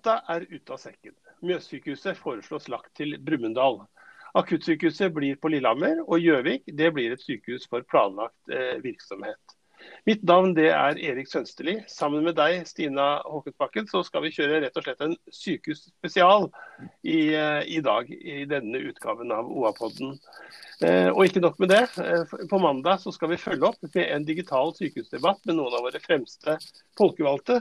Data 0.00 0.22
er 0.32 0.46
ute 0.48 0.72
av 0.72 0.78
sekken. 0.80 1.12
Mjøssykehuset 1.44 2.16
foreslås 2.16 2.70
lagt 2.72 2.94
til 2.96 3.18
Brumunddal. 3.20 3.82
Akuttsykehuset 4.38 5.12
blir 5.12 5.36
på 5.36 5.50
Lillehammer, 5.52 6.00
og 6.06 6.22
Gjøvik 6.24 6.70
det 6.78 6.88
blir 6.96 7.12
et 7.12 7.20
sykehus 7.20 7.66
for 7.68 7.84
planlagt 7.90 8.54
eh, 8.54 8.78
virksomhet. 8.80 9.56
Mitt 10.08 10.22
navn 10.28 10.54
det 10.56 10.70
er 10.72 10.96
Erik 11.10 11.28
Sønsteli. 11.28 11.76
Sammen 11.88 12.24
med 12.24 12.38
deg, 12.38 12.62
Stina 12.68 13.20
Håkensbakken, 13.26 13.88
så 13.90 14.02
skal 14.06 14.24
vi 14.24 14.32
kjøre 14.32 14.62
rett 14.64 14.80
og 14.80 14.86
slett 14.86 15.04
en 15.04 15.14
sykehusspesial 15.36 16.48
i, 17.04 17.34
eh, 17.36 17.60
i 17.68 17.80
dag. 17.84 18.08
I 18.08 18.46
denne 18.48 18.80
utgaven 18.88 19.32
av 19.36 19.52
OA-podden. 19.52 20.16
Eh, 20.80 21.10
og 21.12 21.26
ikke 21.26 21.44
nok 21.44 21.60
med 21.60 21.74
det. 21.74 21.84
Eh, 22.00 22.36
på 22.48 22.60
mandag 22.62 23.02
så 23.04 23.12
skal 23.12 23.34
vi 23.34 23.40
følge 23.40 23.68
opp 23.68 23.80
med 23.84 24.04
en 24.06 24.24
digital 24.24 24.72
sykehusdebatt 24.76 25.44
med 25.44 25.60
noen 25.60 25.76
av 25.76 25.88
våre 25.88 26.00
fremste 26.00 26.56
folkevalgte. 26.96 27.60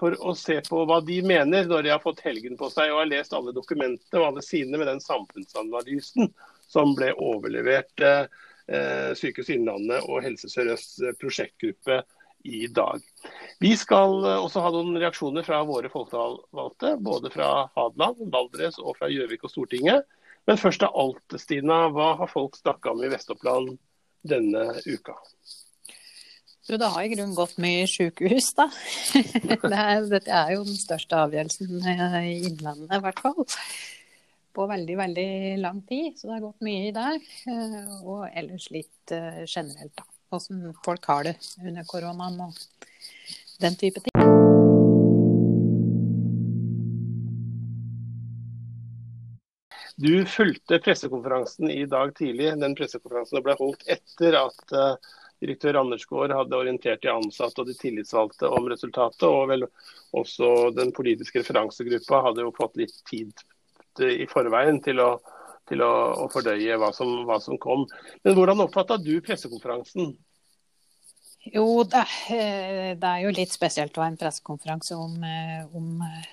For 0.00 0.16
å 0.16 0.32
se 0.38 0.56
på 0.64 0.84
hva 0.88 1.02
de 1.04 1.20
mener 1.22 1.66
når 1.68 1.84
de 1.84 1.92
har 1.92 2.02
fått 2.02 2.22
helgen 2.24 2.56
på 2.56 2.70
seg 2.72 2.92
og 2.92 3.02
har 3.02 3.10
lest 3.10 3.34
alle 3.36 3.52
dokumentene 3.52 4.22
og 4.22 4.30
alle 4.30 4.44
sidene 4.44 4.80
med 4.80 4.88
den 4.88 5.02
samfunnsanalysen 5.04 6.30
som 6.70 6.94
ble 6.96 7.10
overlevert 7.20 8.06
eh, 8.06 8.24
Eh, 8.70 9.14
Sykehuset 9.18 9.56
Innlandet 9.56 10.04
og 10.06 10.22
Helse 10.22 10.46
Sør-Østs 10.50 11.00
eh, 11.02 11.14
prosjektgruppe 11.18 12.04
i 12.46 12.68
dag. 12.70 13.02
Vi 13.58 13.72
skal 13.78 14.12
eh, 14.22 14.36
også 14.38 14.62
ha 14.62 14.70
noen 14.70 14.94
reaksjoner 15.00 15.42
fra 15.46 15.58
våre 15.66 15.90
folkevalgte, 15.90 16.92
både 17.02 17.32
fra 17.34 17.48
Hadeland, 17.74 18.22
Valdres 18.30 18.78
og 18.78 18.94
fra 19.00 19.10
Gjøvik 19.10 19.42
og 19.48 19.50
Stortinget. 19.50 20.06
Men 20.46 20.60
først 20.60 20.86
av 20.86 20.94
alt, 21.02 21.38
Stina, 21.42 21.82
hva 21.90 22.12
har 22.20 22.30
folk 22.30 22.54
snakka 22.60 22.94
om 22.94 23.02
i 23.02 23.10
Vest-Oppland 23.10 23.74
denne 24.30 24.68
uka? 24.86 25.18
Du, 26.70 26.76
det 26.78 26.86
har 26.86 27.02
i 27.02 27.08
grunnen 27.10 27.34
gått 27.34 27.56
mye 27.58 27.80
i 27.82 27.86
sykehus, 27.90 28.52
da. 28.54 28.68
dette 29.50 30.30
er 30.30 30.52
jo 30.54 30.60
den 30.62 30.76
største 30.78 31.18
avgjørelsen 31.18 31.80
i 32.20 32.36
Innlandet, 32.46 32.92
i 32.94 33.00
hvert 33.02 33.22
fall 33.24 33.40
på 34.54 34.66
veldig, 34.70 34.96
veldig 35.00 35.26
lang 35.64 35.80
tid. 35.88 36.14
Så 36.14 36.28
det 36.28 36.36
har 36.36 36.44
gått 36.44 36.62
mye 36.62 36.84
i 36.86 36.92
der. 36.94 37.18
Eh, 37.50 37.90
og 38.04 38.22
ellers 38.28 38.68
litt 38.70 39.14
eh, 39.16 39.42
generelt, 39.50 39.96
da. 39.98 40.06
Hvordan 40.30 40.76
folk 40.86 41.10
har 41.10 41.26
det 41.26 41.32
under 41.58 41.88
koronaen 41.90 42.38
og 42.44 42.60
den 43.64 43.74
type 43.80 44.02
ting. 44.04 44.14
Du 49.98 50.12
fulgte 50.30 50.78
pressekonferansen 50.86 51.66
i 51.74 51.82
dag 51.90 52.14
tidlig. 52.14 52.52
Den 52.62 52.78
pressekonferansen 52.78 53.42
ble 53.42 53.58
holdt 53.58 53.82
etter 53.90 54.38
at 54.38 54.78
direktør 55.40 55.80
Andersgaard 55.80 56.34
hadde 56.36 56.58
orientert 56.58 57.02
de 57.02 57.12
ansatte 57.12 57.62
og 57.62 57.68
de 57.68 57.76
tillitsvalgte 57.78 58.48
om 58.50 58.68
resultatet. 58.70 59.26
Og 59.28 59.48
vel 59.50 59.66
også 60.16 60.70
den 60.76 60.92
politiske 60.96 61.42
referansegruppa 61.42 62.22
hadde 62.28 62.46
jo 62.46 62.54
fått 62.56 62.80
litt 62.80 62.96
tid 63.08 63.44
i 64.00 64.26
forveien 64.30 64.80
til 64.84 65.00
å, 65.02 65.10
til 65.68 65.82
å, 65.84 65.92
å 66.24 66.26
fordøye 66.32 66.78
hva 66.80 66.90
som, 66.96 67.22
hva 67.28 67.40
som, 67.42 67.58
kom. 67.60 67.86
Men 68.24 68.36
hvordan 68.36 68.64
oppfatta 68.66 69.00
du 69.02 69.16
pressekonferansen? 69.24 70.12
Jo, 71.50 71.84
det, 71.88 72.04
eh, 72.36 72.90
det, 73.00 73.08
er 73.08 73.24
jo 73.24 73.32
litt 73.32 73.52
spesielt 73.52 73.96
å 73.96 74.04
ha 74.04 74.10
en 74.10 74.20
pressekonferanse 74.20 74.96
om, 74.96 75.16
eh, 75.24 75.62
om 75.76 76.04
eh, 76.04 76.28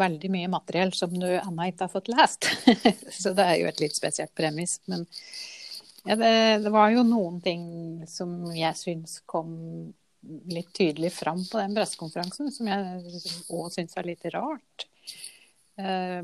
veldig 0.00 0.30
mye 0.34 0.50
materiell 0.50 0.92
som 0.94 1.14
du 1.14 1.28
ennå 1.30 1.70
ikke 1.70 1.86
har 1.86 1.92
fått 1.92 2.10
lest. 2.10 2.50
Så 3.22 3.34
det 3.36 3.46
er 3.46 3.60
jo 3.62 3.70
et 3.70 3.82
litt 3.82 3.96
spesielt 3.96 4.34
premiss. 4.38 4.80
Men 4.90 5.06
ja, 6.04 6.16
det, 6.16 6.32
det, 6.64 6.70
var 6.72 6.90
jo 6.94 7.04
noen 7.06 7.40
ting 7.44 7.64
som 8.08 8.50
jeg 8.56 8.76
syns 8.78 9.20
kom 9.28 9.50
litt 10.52 10.72
tydelig 10.76 11.12
fram 11.16 11.42
på 11.48 11.60
den 11.60 11.76
pressekonferansen, 11.76 12.50
som 12.52 12.68
jeg 12.68 13.20
òg 13.52 13.68
syns 13.72 13.96
er 13.96 14.08
litt 14.08 14.24
rart. 14.34 14.86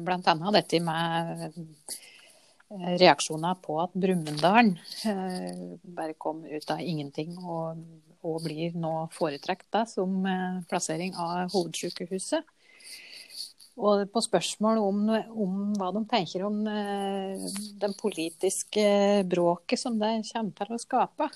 Blant 0.04 0.26
annet 0.28 0.58
dette 0.58 0.80
med 0.84 1.46
eh, 1.46 2.96
reaksjoner 3.00 3.56
på 3.64 3.78
at 3.80 3.94
Brumunddal 3.96 4.74
eh, 5.08 5.62
bare 5.80 6.18
kom 6.20 6.42
ut 6.44 6.74
av 6.74 6.82
ingenting 6.84 7.38
og, 7.40 7.80
og 8.20 8.42
blir 8.44 8.76
nå 8.76 9.06
foretrukket 9.16 9.94
som 9.94 10.18
plassering 10.68 11.16
av 11.16 11.54
hovedsykehuset. 11.54 12.44
Og 13.76 14.06
på 14.08 14.22
spørsmål 14.24 14.78
om, 14.80 15.00
om, 15.36 15.56
hva 15.76 15.90
de 15.92 16.00
tenker 16.08 16.46
om 16.46 16.62
den 16.64 17.94
politiske 17.98 18.86
bråket 19.28 19.82
som 19.82 19.98
det 20.00 20.14
kommer 20.30 20.56
til 20.56 20.72
å 20.72 20.80
skape, 20.80 21.26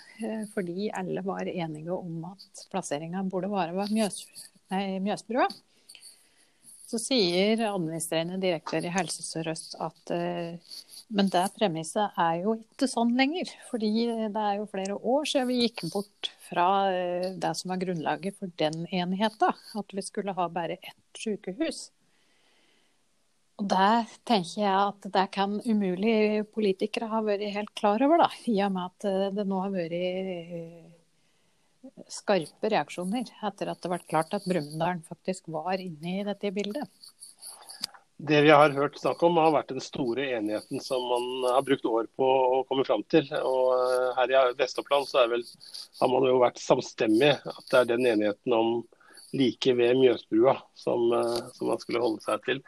fordi 0.54 0.88
alle 0.88 1.20
var 1.26 1.50
enige 1.52 1.92
om 1.92 2.30
at 2.30 2.62
plasseringa 2.72 3.26
burde 3.28 3.52
være 3.52 3.76
ved 3.76 3.92
Mjøs, 3.92 4.22
Mjøsbrua. 5.04 5.50
Så 6.88 6.98
sier 6.98 7.60
administrerende 7.68 8.40
direktør 8.40 8.88
i 8.88 8.94
Helse 8.96 9.22
Sør-Øst 9.22 9.76
at 9.84 10.14
eh, 10.16 10.72
men 11.10 11.26
det 11.30 11.42
premisset 11.56 12.18
er 12.22 12.36
jo 12.44 12.54
ikke 12.60 12.86
sånn 12.90 13.16
lenger. 13.18 13.50
Fordi 13.70 13.90
det 14.30 14.42
er 14.44 14.58
jo 14.60 14.68
flere 14.70 14.96
år 14.96 15.26
siden 15.26 15.48
vi 15.50 15.62
gikk 15.64 15.82
bort 15.90 16.30
fra 16.46 16.66
uh, 16.86 17.30
det 17.34 17.54
som 17.58 17.72
var 17.72 17.80
grunnlaget 17.82 18.38
for 18.38 18.52
den 18.62 18.84
enigheta. 18.86 19.50
At 19.78 19.96
vi 19.96 20.04
skulle 20.06 20.36
ha 20.36 20.46
bare 20.52 20.78
ett 20.78 21.18
sykehus. 21.18 21.88
Og 23.60 23.66
der 23.68 24.08
tenker 24.24 24.62
jeg 24.62 24.72
at 24.72 25.06
det 25.12 25.26
kan 25.34 25.58
umulig 25.66 26.46
politikere 26.54 27.10
ha 27.12 27.20
vært 27.26 27.44
helt 27.52 27.74
klar 27.76 28.00
over, 28.06 28.22
da. 28.22 28.30
I 28.48 28.56
og 28.64 28.72
med 28.72 28.86
at 28.88 29.08
eh, 29.10 29.26
det 29.36 29.44
nå 29.48 29.58
har 29.60 29.74
vært 29.74 30.96
skarpe 32.12 32.70
reaksjoner 32.72 33.28
etter 33.48 33.70
at 33.72 33.80
det 33.82 33.90
ble 33.92 33.98
klart 34.08 34.32
at 34.36 34.46
Brumunddal 34.48 35.02
faktisk 35.08 35.48
var 35.52 35.80
inne 35.80 36.20
i 36.20 36.24
dette 36.24 36.52
bildet. 36.56 36.88
Det 38.20 38.40
vi 38.44 38.50
har 38.52 38.72
hørt 38.76 38.98
snakk 39.00 39.22
om, 39.24 39.38
har 39.40 39.52
vært 39.54 39.72
den 39.72 39.80
store 39.80 40.26
enigheten 40.36 40.80
som 40.84 41.04
man 41.08 41.28
har 41.54 41.64
brukt 41.64 41.86
år 41.88 42.08
på 42.20 42.26
å 42.26 42.62
komme 42.68 42.84
fram 42.88 43.04
til. 43.12 43.28
Og 43.40 43.76
eh, 43.76 44.08
her 44.16 44.34
i 44.36 44.40
Vest-Oppland 44.56 45.08
har 45.16 46.12
man 46.12 46.28
jo 46.28 46.40
vært 46.42 46.60
samstemmig 46.60 47.32
at 47.36 47.64
det 47.68 47.78
er 47.80 47.92
den 47.92 48.08
enigheten 48.08 48.56
om 48.56 48.74
like 49.36 49.74
ved 49.78 49.98
Mjøsbrua 50.00 50.56
som, 50.74 51.12
eh, 51.12 51.50
som 51.54 51.70
man 51.70 51.80
skulle 51.82 52.02
holde 52.02 52.22
seg 52.24 52.44
til. 52.46 52.62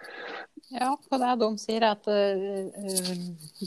Ja, 0.73 0.93
og 0.95 1.19
det 1.21 1.29
er 1.29 1.41
de 1.41 1.49
sier 1.61 1.85
at 1.85 2.07
uh, 2.09 3.17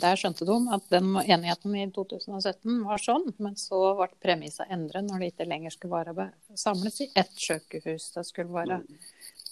Der 0.01 0.17
skjønte 0.17 0.47
de 0.47 0.55
at 0.73 0.87
den 0.89 1.11
enigheten 1.21 1.75
i 1.77 1.83
2017 1.93 2.79
var 2.87 3.03
sånn, 3.03 3.27
men 3.37 3.57
så 3.61 3.81
ble 3.99 4.07
premissa 4.23 4.65
endret 4.73 5.05
når 5.05 5.21
det 5.21 5.29
ikke 5.33 5.49
lenger 5.51 5.75
skulle 5.75 6.01
være 6.01 6.29
samles 6.57 7.03
i 7.05 7.11
ett 7.13 7.35
sykehus. 7.37 8.09
Det 8.15 8.25
skulle 8.25 8.55
være 8.55 8.79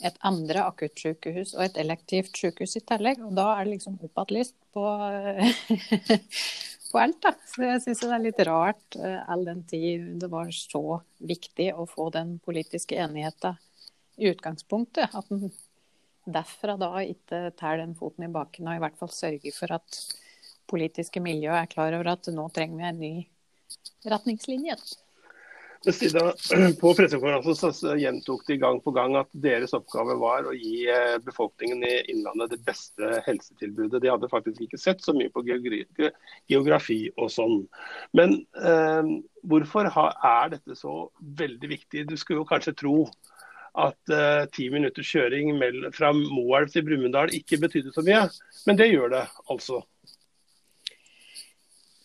et 0.04 0.18
andre 0.25 0.66
akuttsykehus 0.72 1.54
og 1.58 1.68
et 1.68 1.78
elektivt 1.84 2.36
sykehus 2.40 2.78
i 2.80 2.84
tillegg. 2.90 3.22
Og 3.28 3.36
da 3.38 3.52
er 3.54 3.68
det 3.68 3.75
liksom 3.78 4.00
oppatlyst 4.02 4.56
på, 4.74 4.88
på 6.94 7.02
alt, 7.02 7.20
da. 7.26 7.34
Så 7.50 7.66
jeg 7.66 7.81
syns 7.84 8.04
det 8.04 8.09
er 8.14 8.24
litt 8.24 8.42
rart 8.48 8.98
uh, 9.02 9.20
all 9.34 9.46
den 9.48 9.64
tid 9.70 10.08
det 10.22 10.30
var 10.31 10.52
så 10.54 11.02
viktig 11.18 11.72
å 11.74 11.88
få 11.90 12.09
den 12.14 12.38
politiske 12.46 13.00
enigheten 13.02 13.58
i 14.22 14.30
utgangspunktet. 14.30 15.14
At 15.18 15.31
en 15.34 15.50
derfra 16.24 16.78
da 16.80 16.92
ikke 17.04 17.50
tar 17.59 17.81
den 17.81 17.96
foten 17.98 18.28
i 18.28 18.31
baken, 18.31 18.70
og 18.70 18.78
i 18.78 18.84
hvert 18.84 19.00
fall 19.00 19.12
sørger 19.12 19.56
for 19.56 19.74
at 19.76 20.00
politiske 20.70 21.22
miljø 21.24 21.52
er 21.58 21.72
klar 21.72 21.96
over 21.98 22.14
at 22.14 22.30
nå 22.31 22.46
trenger 22.54 22.80
vi 22.80 22.90
en 22.90 23.02
ny 23.02 23.14
retningslinje. 24.14 24.78
På 25.83 26.94
pressekonferansen 26.97 27.99
gjentok 27.99 28.45
de 28.47 28.57
gang 28.61 28.79
på 28.83 28.94
gang 28.95 29.17
at 29.19 29.29
deres 29.45 29.75
oppgave 29.75 30.16
var 30.21 30.47
å 30.47 30.55
gi 30.55 30.85
eh, 30.88 31.17
befolkningen 31.25 31.83
i 31.83 31.94
Innlandet 32.13 32.53
det 32.53 32.61
beste 32.63 33.19
helsetilbudet. 33.25 33.99
De 34.03 34.11
hadde 34.11 34.31
faktisk 34.31 34.63
ikke 34.63 34.79
sett 34.79 35.03
så 35.03 35.16
mye 35.17 35.31
på 35.33 35.44
geografi 35.44 37.01
og 37.18 37.31
sånn. 37.33 37.59
Men 38.15 38.39
eh, 38.63 39.13
hvorfor 39.44 39.91
er 39.91 40.56
dette 40.56 40.80
så 40.80 41.09
veldig 41.44 41.74
viktig? 41.75 42.07
Du 42.07 42.15
skulle 42.19 42.44
jo 42.44 42.50
kanskje 42.50 42.77
tro 42.79 42.97
at 43.74 44.13
eh, 44.13 44.44
ti 44.53 44.68
eh, 44.68 44.74
minutters 44.74 45.09
kjøring 45.09 45.56
fra 45.95 46.12
Moelv 46.13 46.71
til 46.74 46.86
Brumunddal 46.86 47.33
ikke 47.33 47.59
betydde 47.63 47.94
så 47.95 48.06
mye. 48.06 48.27
Men 48.69 48.79
det 48.79 48.91
gjør 48.91 49.18
det 49.18 49.25
altså. 49.50 49.81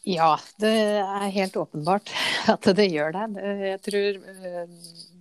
Ja, 0.08 0.38
det 0.56 0.72
er 1.02 1.32
helt 1.34 1.56
åpenbart 1.60 2.10
at 2.52 2.64
det 2.78 2.86
gjør 2.88 3.12
det. 3.12 3.24
Jeg 3.60 3.80
tror 3.84 4.20
uh, 4.24 4.76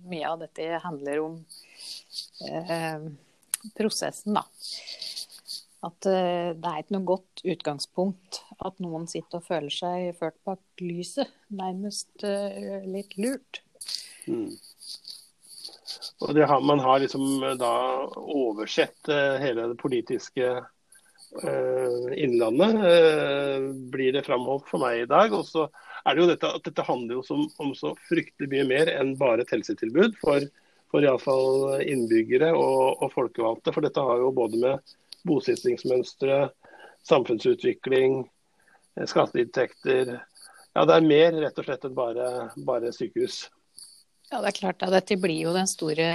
mye 0.08 0.30
av 0.30 0.38
dette 0.40 0.80
handler 0.84 1.20
om 1.26 1.34
uh, 2.48 3.08
prosessen, 3.76 4.38
da. 4.38 4.46
At 5.84 6.02
det 6.02 6.66
er 6.66 6.80
ikke 6.80 6.96
noe 6.96 7.06
godt 7.06 7.42
utgangspunkt 7.46 8.40
at 8.66 8.80
noen 8.82 9.04
sitter 9.06 9.38
og 9.38 9.44
føler 9.46 9.70
seg 9.70 10.08
ført 10.18 10.34
bak 10.42 10.82
lyset. 10.82 11.30
Nærmest 11.54 12.24
litt 12.90 13.14
lurt. 13.14 13.60
Mm. 14.26 14.56
Og 16.26 16.40
har, 16.50 16.64
Man 16.66 16.82
har 16.82 16.98
liksom 16.98 17.44
eh, 17.46 17.54
da 17.60 17.70
oversett 18.18 19.06
hele 19.38 19.68
det 19.70 19.78
politiske 19.78 20.50
innlandet, 22.18 22.78
uh, 22.82 23.66
blir 23.92 24.14
det 24.16 24.24
framholdt 24.26 24.70
for 24.70 24.82
meg 24.82 25.02
i 25.02 25.10
dag. 25.10 25.34
Og 25.36 25.44
så 25.48 25.66
er 26.04 26.14
det 26.14 26.22
jo 26.22 26.30
dette 26.30 26.54
at 26.60 26.64
dette 26.64 26.86
handler 26.86 27.18
jo 27.18 27.26
som, 27.26 27.44
om 27.60 27.74
så 27.76 27.92
fryktelig 28.08 28.48
mye 28.54 28.70
mer 28.70 28.92
enn 28.94 29.12
bare 29.20 29.44
et 29.44 29.52
helsetilbud. 29.56 30.16
For 30.22 30.46
for 30.92 31.04
iallfall 31.04 31.82
innbyggere 31.84 32.52
og, 32.56 33.02
og 33.02 33.12
folkevalgte. 33.12 33.74
For 33.74 33.84
dette 33.84 34.04
har 34.04 34.22
jo 34.22 34.32
både 34.34 34.60
med 34.62 34.96
bosettingsmønstre, 35.28 36.48
samfunnsutvikling, 37.08 38.22
skatteinntekter 39.06 40.18
Ja, 40.76 40.84
det 40.86 40.94
er 40.94 41.06
mer 41.06 41.36
rett 41.42 41.58
og 41.58 41.66
slett 41.66 41.84
enn 41.88 41.94
bare, 41.96 42.26
bare 42.66 42.92
sykehus. 42.94 43.46
Ja, 44.28 44.42
det 44.44 44.50
er 44.50 44.56
klart 44.58 44.82
at 44.84 44.92
Dette 44.92 45.16
blir 45.16 45.38
jo 45.40 45.54
den 45.56 45.68
store 45.70 46.06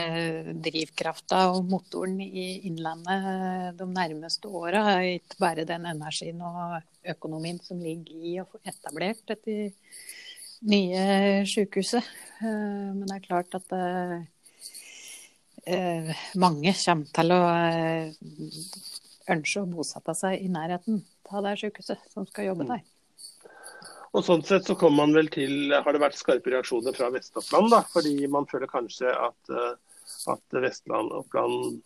drivkrafta 0.62 1.48
og 1.56 1.64
motoren 1.66 2.20
i 2.22 2.62
Innlandet 2.70 3.74
de 3.80 3.88
nærmeste 3.90 4.52
åra. 4.54 5.02
Ikke 5.16 5.40
bare 5.42 5.66
den 5.66 5.88
energien 5.90 6.44
og 6.46 6.78
økonomien 7.10 7.58
som 7.66 7.82
ligger 7.82 8.14
i 8.14 8.36
å 8.42 8.46
få 8.52 8.62
etablert 8.70 9.26
dette 9.34 9.74
nye 10.70 11.42
sykehuset. 11.50 12.06
Eh, 12.46 12.94
men 12.94 13.08
det 13.08 13.18
er 13.18 13.26
klart 13.26 13.58
at 13.58 13.74
eh, 15.66 16.14
mange 16.38 16.76
kommer 16.86 17.10
til 17.18 17.34
å 17.34 17.42
eh, 17.50 18.14
ønske 19.34 19.64
å 19.64 19.72
bosette 19.74 20.14
seg 20.22 20.38
i 20.38 20.54
nærheten 20.54 21.02
av 21.34 21.42
det 21.48 21.58
sykehuset 21.66 21.98
som 22.14 22.30
skal 22.30 22.52
jobbe 22.52 22.70
der. 22.70 22.86
Og 24.14 24.26
sånn 24.26 24.44
sett 24.46 24.68
så 24.70 24.76
kommer 24.78 25.04
man 25.04 25.16
vel 25.18 25.30
til, 25.34 25.74
Har 25.74 25.94
det 25.94 26.04
vært 26.04 26.20
skarpe 26.20 26.54
reaksjoner 26.54 26.94
fra 26.94 27.10
Vest-Oppland? 27.14 27.72
da, 27.74 27.82
Fordi 27.94 28.28
man 28.30 28.46
føler 28.50 28.70
kanskje 28.70 29.10
at, 29.10 29.56
at 30.30 30.60
Vestland 30.62 31.16
Oppland 31.18 31.82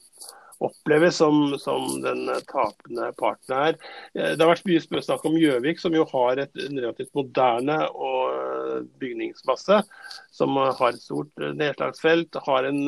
oppleves 0.60 1.20
som, 1.22 1.54
som, 1.62 1.86
den 2.02 2.26
tapende 2.50 3.12
parten 3.20 3.54
her. 3.54 3.76
Det 4.14 4.42
har 4.42 4.50
vært 4.50 4.66
mye 4.66 5.04
snakk 5.06 5.26
om 5.30 5.38
Gjøvik, 5.38 5.78
som 5.80 5.94
jo 5.94 6.06
har 6.10 6.42
et 6.42 6.58
relativt 6.58 7.14
moderne 7.16 7.78
og 7.94 8.88
bygningsmasse. 8.98 9.84
Som 10.34 10.58
har 10.58 10.90
et 10.90 11.04
stort 11.04 11.46
nedslagsfelt. 11.62 12.40
Har 12.48 12.68
en 12.72 12.82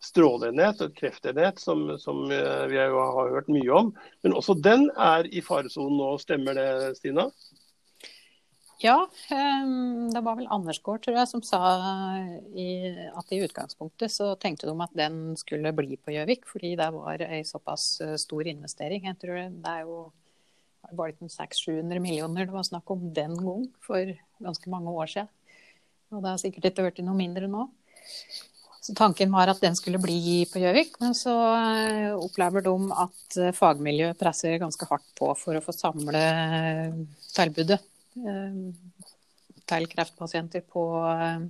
stråleenhet 0.00 0.80
og 0.80 0.90
et 0.90 0.98
kreftenhet 0.98 1.60
som, 1.60 1.84
som 2.00 2.24
vi 2.26 2.78
har 2.80 3.30
hørt 3.34 3.50
mye 3.52 3.70
om. 3.70 3.94
Men 4.24 4.36
også 4.36 4.56
den 4.58 4.88
er 4.96 5.28
i 5.30 5.44
faresonen 5.44 5.98
nå, 6.00 6.14
stemmer 6.22 6.56
det 6.58 6.70
Stina? 6.98 7.28
Ja, 8.80 8.96
det 9.28 10.20
var 10.24 10.38
vel 10.38 10.48
Andersgaard 10.48 11.02
tror 11.04 11.18
jeg, 11.18 11.28
som 11.28 11.42
sa 11.44 11.58
at 12.16 13.34
i 13.36 13.40
utgangspunktet 13.44 14.12
så 14.14 14.30
tenkte 14.40 14.70
de 14.70 14.74
at 14.80 14.94
den 14.96 15.34
skulle 15.36 15.74
bli 15.76 15.98
på 16.00 16.14
Gjøvik, 16.14 16.46
fordi 16.48 16.72
det 16.80 16.88
var 16.94 17.20
ei 17.26 17.42
såpass 17.44 18.00
eh, 18.00 18.16
stor 18.20 18.48
investering. 18.48 19.04
Jeg 19.10 19.18
tror 19.20 19.42
det 19.52 19.74
er 19.74 19.84
jo 19.84 19.98
var 20.96 21.12
det 21.12 21.28
600-700 21.28 22.00
millioner 22.00 22.48
det 22.48 22.54
var 22.54 22.64
snakk 22.66 22.88
om 22.90 23.10
den 23.14 23.36
gang 23.38 23.66
for 23.84 24.14
ganske 24.40 24.72
mange 24.72 24.90
år 24.90 25.12
siden. 25.12 25.28
Og 26.10 26.24
det 26.24 26.32
har 26.32 26.40
sikkert 26.42 26.70
ikke 26.70 26.86
blitt 26.88 27.04
noe 27.06 27.18
mindre 27.18 27.50
nå. 27.50 27.68
Så 28.80 28.94
Tanken 28.96 29.28
var 29.30 29.52
at 29.52 29.60
den 29.60 29.76
skulle 29.76 30.00
bli 30.00 30.46
på 30.48 30.62
Gjøvik, 30.62 30.96
men 31.04 31.12
så 31.14 31.36
eh, 31.52 32.16
opplever 32.16 32.64
de 32.64 32.74
at 32.96 33.36
eh, 33.36 33.52
fagmiljøet 33.54 34.18
presser 34.18 34.56
ganske 34.62 34.88
hardt 34.88 35.06
på 35.20 35.28
for 35.36 35.58
å 35.58 35.64
få 35.64 35.76
samle 35.76 36.24
tilbudet. 37.36 37.82
Eh, 38.18 38.60
til 39.70 39.86
kreftpasienter 39.86 40.64
på 40.66 40.84
eh, 41.06 41.42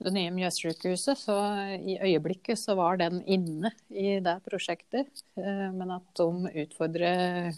det 0.00 0.12
nye 0.14 0.32
Mjøssykehuset. 0.32 1.20
Så 1.20 1.36
i 1.76 1.98
øyeblikket 2.00 2.58
så 2.58 2.76
var 2.78 3.00
den 3.00 3.20
inne 3.28 3.74
i 3.90 4.18
det 4.24 4.38
prosjektet. 4.46 5.24
Eh, 5.36 5.66
men 5.76 5.96
at 5.98 6.06
de 6.16 6.54
utfordrer 6.64 7.50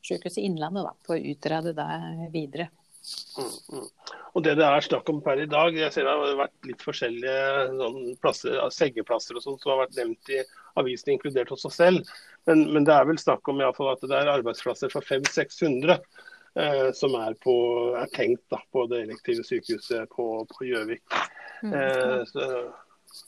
Sykehuset 0.00 0.44
Innlandet 0.44 0.86
da, 0.86 0.94
på 1.06 1.16
å 1.16 1.24
utrede 1.32 1.74
det 1.76 2.30
videre. 2.34 2.70
Mm, 3.38 3.78
mm. 3.78 3.86
Og 4.36 4.42
Det 4.44 4.52
det 4.58 4.64
er 4.66 4.84
snakk 4.84 5.08
om 5.10 5.20
per 5.24 5.40
i 5.42 5.48
dag, 5.50 5.74
jeg 5.74 5.92
ser 5.92 6.06
det 6.06 6.12
har 6.14 6.36
vært 6.38 6.68
litt 6.68 6.82
forskjellige 6.84 7.38
sånn, 7.80 8.00
plasser, 8.22 8.58
sengeplasser 8.76 9.38
og 9.38 9.44
sånt 9.44 9.62
som 9.62 9.72
har 9.72 9.86
vært 9.86 9.96
nevnt 9.98 10.30
i 10.30 10.42
avisen, 10.78 11.14
inkludert 11.14 11.50
hos 11.50 11.64
oss 11.66 11.80
selv. 11.80 12.06
Men, 12.46 12.66
men, 12.74 12.86
det 12.86 12.94
er 12.94 13.08
vel 13.08 13.18
snakk 13.18 13.48
om 13.50 13.62
i 13.62 13.70
fall, 13.74 13.90
at 13.94 14.04
det 14.04 14.18
er 14.20 14.30
arbeidsplasser 14.36 14.92
for 14.92 15.06
500-600. 15.06 15.98
Eh, 16.54 16.92
som 16.92 17.14
er, 17.14 17.36
på, 17.38 17.54
er 17.94 18.10
tenkt 18.10 18.42
da, 18.50 18.58
på 18.74 18.86
det 18.90 19.04
elektive 19.04 19.44
sykehuset 19.46 20.10
på 20.10 20.46
Gjøvik. 20.66 21.04
Mm. 21.62 21.74
Eh, 21.74 22.24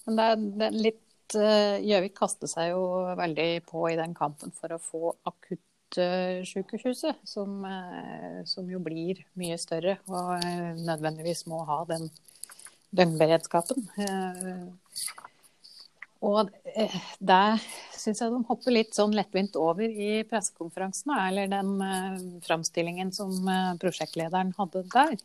Men 0.06 0.18
det 0.18 0.24
er, 0.24 0.36
det 0.58 0.66
er 0.66 0.78
litt 0.88 1.36
eh, 1.38 1.76
Gjøvik 1.86 2.16
kaster 2.18 2.50
seg 2.50 2.72
jo 2.72 2.82
veldig 3.18 3.50
på 3.68 3.84
i 3.92 3.98
den 4.00 4.14
kampen 4.18 4.50
for 4.56 4.74
å 4.74 4.80
få 4.82 5.12
akuttsykehuset, 5.30 7.22
som, 7.28 7.62
som 8.48 8.70
jo 8.70 8.82
blir 8.82 9.22
mye 9.38 9.58
større 9.60 9.98
og 10.10 10.42
nødvendigvis 10.82 11.46
må 11.52 11.62
ha 11.68 11.84
den 11.90 12.10
døgnberedskapen. 12.90 13.86
Og 16.22 16.52
der 17.18 17.58
det 17.58 18.02
syns 18.02 18.22
jeg 18.22 18.32
de 18.34 18.42
hopper 18.48 18.74
litt 18.74 18.96
sånn 18.96 19.14
lettvint 19.14 19.56
over 19.58 19.86
i 19.86 20.22
pressekonferansen, 20.26 21.12
eller 21.14 21.50
den 21.50 21.72
uh, 21.78 22.20
framstillingen 22.42 23.12
som 23.14 23.34
uh, 23.46 23.74
prosjektlederen 23.82 24.50
hadde 24.56 24.84
der. 24.90 25.16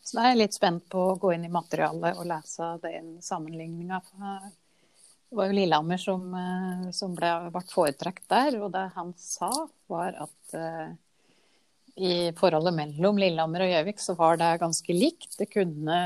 Så 0.00 0.16
da 0.16 0.24
er 0.24 0.34
jeg 0.34 0.40
litt 0.42 0.56
spent 0.56 0.86
på 0.92 1.04
å 1.12 1.18
gå 1.20 1.34
inn 1.36 1.46
i 1.46 1.52
materialet 1.52 2.18
og 2.18 2.28
lese 2.28 2.72
den 2.82 3.14
sammenligninga. 3.24 4.00
Det 4.10 5.38
var 5.38 5.48
jo 5.48 5.54
Lillehammer 5.54 6.00
som, 6.02 6.24
som 6.96 7.14
ble, 7.14 7.30
ble 7.54 7.62
foretrukket 7.70 8.26
der, 8.32 8.56
og 8.58 8.72
det 8.74 8.88
han 8.96 9.12
sa, 9.20 9.52
var 9.92 10.16
at 10.24 10.56
i 12.00 12.32
forholdet 12.40 12.74
mellom 12.74 13.20
Lillehammer 13.22 13.68
og 13.68 13.70
Gjøvik 13.70 14.02
så 14.02 14.16
var 14.18 14.40
det 14.40 14.50
ganske 14.64 14.96
likt. 14.96 15.36
Det 15.38 15.46
kunne, 15.52 16.00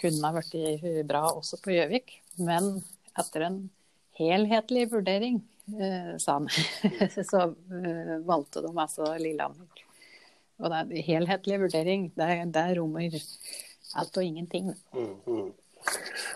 kunne 0.00 0.30
ha 0.30 0.40
blitt 0.40 1.04
bra 1.10 1.26
også 1.34 1.60
på 1.60 1.74
Gjøvik, 1.74 2.16
men 2.40 2.78
etter 3.18 3.46
en 3.46 3.58
helhetlig 4.18 4.92
vurdering, 4.92 5.40
eh, 5.80 6.16
sa 6.18 6.32
han, 6.32 6.48
så 7.30 7.42
eh, 7.42 8.16
valgte 8.26 8.62
de 8.64 8.70
altså 8.74 9.14
Lillehammer. 9.18 9.84
Og 10.62 10.70
det 10.70 10.80
er 10.80 11.08
helhetlig 11.08 11.58
vurdering, 11.64 12.08
det, 12.14 12.30
det 12.54 12.64
rommer 12.78 13.18
alt 13.98 14.16
og 14.18 14.24
ingenting. 14.24 14.70
Mm, 14.94 15.14
mm. 15.26 15.52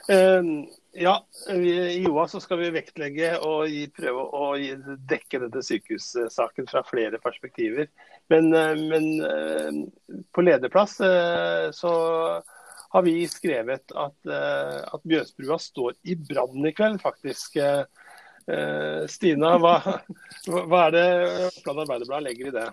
Uh, 0.09 0.67
ja, 0.93 1.15
i 1.55 2.03
JOA 2.03 2.27
så 2.29 2.41
skal 2.43 2.59
vi 2.61 2.73
vektlegge 2.75 3.31
og 3.45 3.71
gi, 3.71 3.87
prøve 3.95 4.25
å 4.37 4.51
gi, 4.61 4.75
dekke 5.09 5.41
denne 5.45 5.63
sykehussaken 5.65 6.69
fra 6.69 6.83
flere 6.85 7.21
perspektiver. 7.23 7.89
Men, 8.29 8.51
uh, 8.53 8.75
men 8.77 9.87
på 10.35 10.45
lederplass 10.45 10.99
så 11.79 11.95
har 12.95 13.05
vi 13.05 13.15
skrevet 13.29 13.93
at, 13.93 14.19
uh, 14.29 14.79
at 14.95 15.03
Mjøsbrua 15.09 15.59
står 15.61 15.97
i 16.09 16.17
brann 16.19 16.69
i 16.69 16.75
kveld, 16.77 17.01
faktisk. 17.03 17.59
Uh, 18.49 19.05
Stina, 19.11 19.57
hva, 19.61 19.75
hva, 20.49 20.87
er 20.87 20.95
det 20.95 21.09
Oppland 21.51 21.83
Arbeiderblad 21.85 22.25
legger 22.25 22.49
i 22.49 22.55
det? 22.55 22.69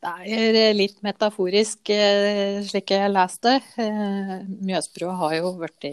Det 0.00 0.60
er 0.62 0.76
litt 0.78 1.02
metaforisk, 1.04 1.90
slik 2.70 2.92
jeg 2.94 3.10
leste. 3.12 3.58
Mjøsbrua 3.76 5.16
har 5.26 5.34
jo 5.40 5.50
blitt 5.58 5.84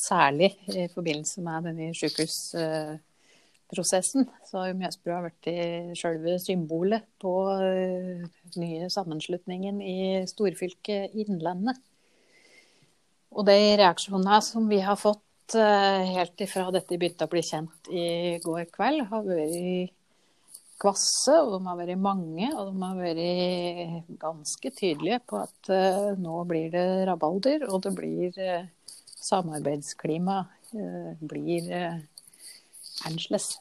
særlig 0.00 0.54
i 0.72 0.86
forbindelse 0.94 1.44
med 1.44 1.68
denne 1.68 1.90
sykehus 1.98 2.38
prosessen, 3.74 4.28
så 4.46 4.62
har 4.64 4.76
vært 4.78 5.02
blitt 5.04 5.98
selve 6.00 6.38
symbolet 6.42 7.04
på 7.22 7.34
den 7.58 8.28
eh, 8.28 8.60
nye 8.60 8.88
sammenslutningen 8.92 9.80
i 9.82 9.98
storfylket 10.30 11.16
Innlandet. 11.24 11.80
Og 13.34 13.46
de 13.48 13.58
reaksjonene 13.80 14.38
som 14.46 14.70
vi 14.70 14.78
har 14.84 14.96
fått 15.00 15.56
eh, 15.58 16.06
helt 16.14 16.40
ifra 16.46 16.70
dette 16.74 16.98
begynte 16.98 17.26
å 17.26 17.32
bli 17.32 17.42
kjent 17.44 17.90
i 17.90 18.06
går 18.44 18.68
kveld, 18.74 19.04
har 19.10 19.26
vært 19.26 19.94
kvasse, 20.80 21.34
og 21.40 21.54
de 21.56 21.60
har 21.66 21.78
vært 21.78 22.00
mange. 22.02 22.48
Og 22.54 22.70
de 22.70 22.86
har 22.86 22.98
vært 22.98 24.14
ganske 24.22 24.74
tydelige 24.74 25.20
på 25.30 25.38
at 25.42 25.70
uh, 25.70 26.10
nå 26.18 26.40
blir 26.50 26.66
det 26.74 26.86
rabalder, 27.08 27.66
og 27.70 27.84
det 27.86 27.94
blir 27.96 28.40
samarbeidsklima 29.24 30.42
blir 31.24 31.70
Angeles. 33.06 33.58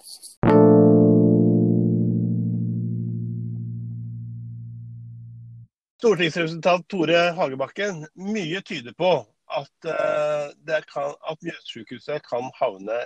Stortingsrepresentant 6.03 6.83
Tore 6.91 7.19
Hagebakken, 7.37 8.01
mye 8.19 8.59
tyder 8.67 8.91
på 8.99 9.11
at, 9.55 9.87
uh, 9.87 10.79
kan, 10.91 11.13
at 11.29 11.45
Mjøssykehuset 11.45 12.25
kan 12.27 12.49
havne 12.57 12.97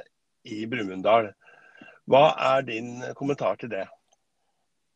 i 0.48 0.64
Brumunddal. 0.66 1.30
Hva 2.10 2.32
er 2.56 2.66
din 2.66 3.04
kommentar 3.20 3.60
til 3.62 3.70
det? 3.70 3.84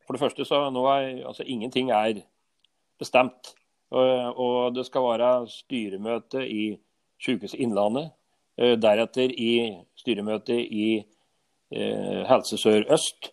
For 0.07 0.17
det 0.17 0.23
første 0.23 0.47
så 0.49 0.63
nå 0.73 0.85
er 0.89 1.21
altså 1.29 1.45
ingenting 1.45 1.91
er 1.93 2.23
bestemt. 2.97 3.53
Og, 3.91 4.39
og 4.39 4.75
det 4.75 4.87
skal 4.87 5.05
være 5.05 5.31
styremøte 5.51 6.41
i 6.47 6.65
Sykehuset 7.21 7.59
Innlandet. 7.61 8.09
Uh, 8.57 8.73
deretter 8.81 9.29
i 9.29 9.51
styremøte 9.99 10.57
i 10.57 11.03
eh, 11.71 12.21
Helse 12.29 12.57
Sør-Øst. 12.57 13.31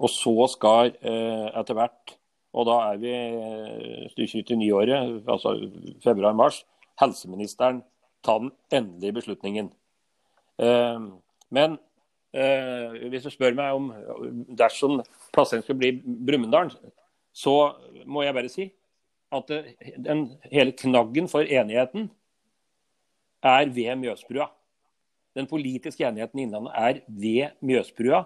Og 0.00 0.08
så 0.10 0.46
skal 0.52 0.94
eh, 1.02 1.46
etter 1.60 1.76
hvert, 1.76 2.14
og 2.54 2.66
da 2.66 2.76
er 2.90 3.00
vi 3.02 3.14
stykket 4.10 4.30
stykker 4.30 4.40
ut 4.40 4.50
i 4.50 4.58
nyåret, 4.58 5.28
altså 5.28 5.52
februar-mars, 6.02 6.64
helseministeren 7.00 7.82
ta 8.26 8.38
den 8.38 8.50
endelige 8.74 9.12
beslutningen. 9.20 9.68
Men 11.50 11.76
hvis 13.10 13.22
du 13.22 13.30
spør 13.30 13.54
meg 13.54 13.76
om 13.78 13.86
dersom 14.58 14.98
plasseringen 15.30 15.62
skulle 15.62 15.78
bli 15.78 16.16
Brumunddal, 16.26 16.72
så 17.32 17.54
må 18.06 18.26
jeg 18.26 18.34
bare 18.34 18.50
si 18.50 18.66
at 19.30 19.54
den 20.04 20.26
hele 20.50 20.74
knaggen 20.74 21.30
for 21.30 21.46
enigheten 21.46 22.10
er 23.42 23.70
ved 23.70 23.96
Mjøsbrua. 23.96 24.50
Den 25.38 25.46
politiske 25.50 26.06
enigheten 26.06 26.40
i 26.40 26.46
Innlandet 26.46 26.74
er 26.76 27.00
ved 27.06 27.54
Mjøsbrua. 27.66 28.24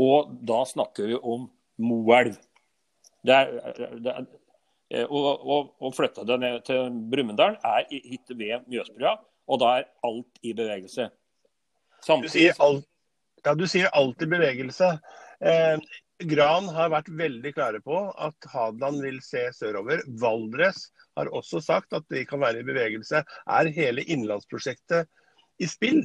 Og 0.00 0.32
da 0.46 0.64
snakker 0.66 1.06
vi 1.10 1.18
om 1.20 1.48
Moelv. 1.78 2.38
Å 4.94 5.90
flytte 5.94 6.24
det 6.28 6.38
ned 6.42 6.64
til 6.66 6.88
Brumunddal 7.12 7.58
er 7.64 7.86
hit 7.90 8.32
ved 8.32 8.66
Mjøsbrua, 8.70 9.18
og 9.48 9.60
da 9.62 9.76
er 9.80 9.90
alt 10.06 10.42
i 10.42 10.54
bevegelse. 10.56 11.10
Samtidig... 12.04 12.32
Du, 12.32 12.38
sier 12.38 12.64
alt, 12.64 12.88
ja, 13.44 13.54
du 13.56 13.66
sier 13.70 13.92
alt 13.96 14.24
i 14.24 14.28
bevegelse. 14.28 14.90
Eh, 15.44 15.76
Gran 16.30 16.68
har 16.70 16.92
vært 16.92 17.08
veldig 17.10 17.50
klare 17.56 17.80
på 17.82 17.96
at 18.22 18.46
Hadeland 18.52 19.02
vil 19.02 19.18
se 19.24 19.48
sørover. 19.56 20.04
Valdres 20.20 20.86
har 21.18 21.30
også 21.34 21.60
sagt 21.64 21.96
at 21.96 22.06
de 22.12 22.22
kan 22.28 22.42
være 22.44 22.62
i 22.62 22.66
bevegelse. 22.66 23.24
Er 23.24 23.72
hele 23.74 24.04
innlandsprosjektet 24.06 25.10
i 25.58 25.66
spill? 25.70 26.04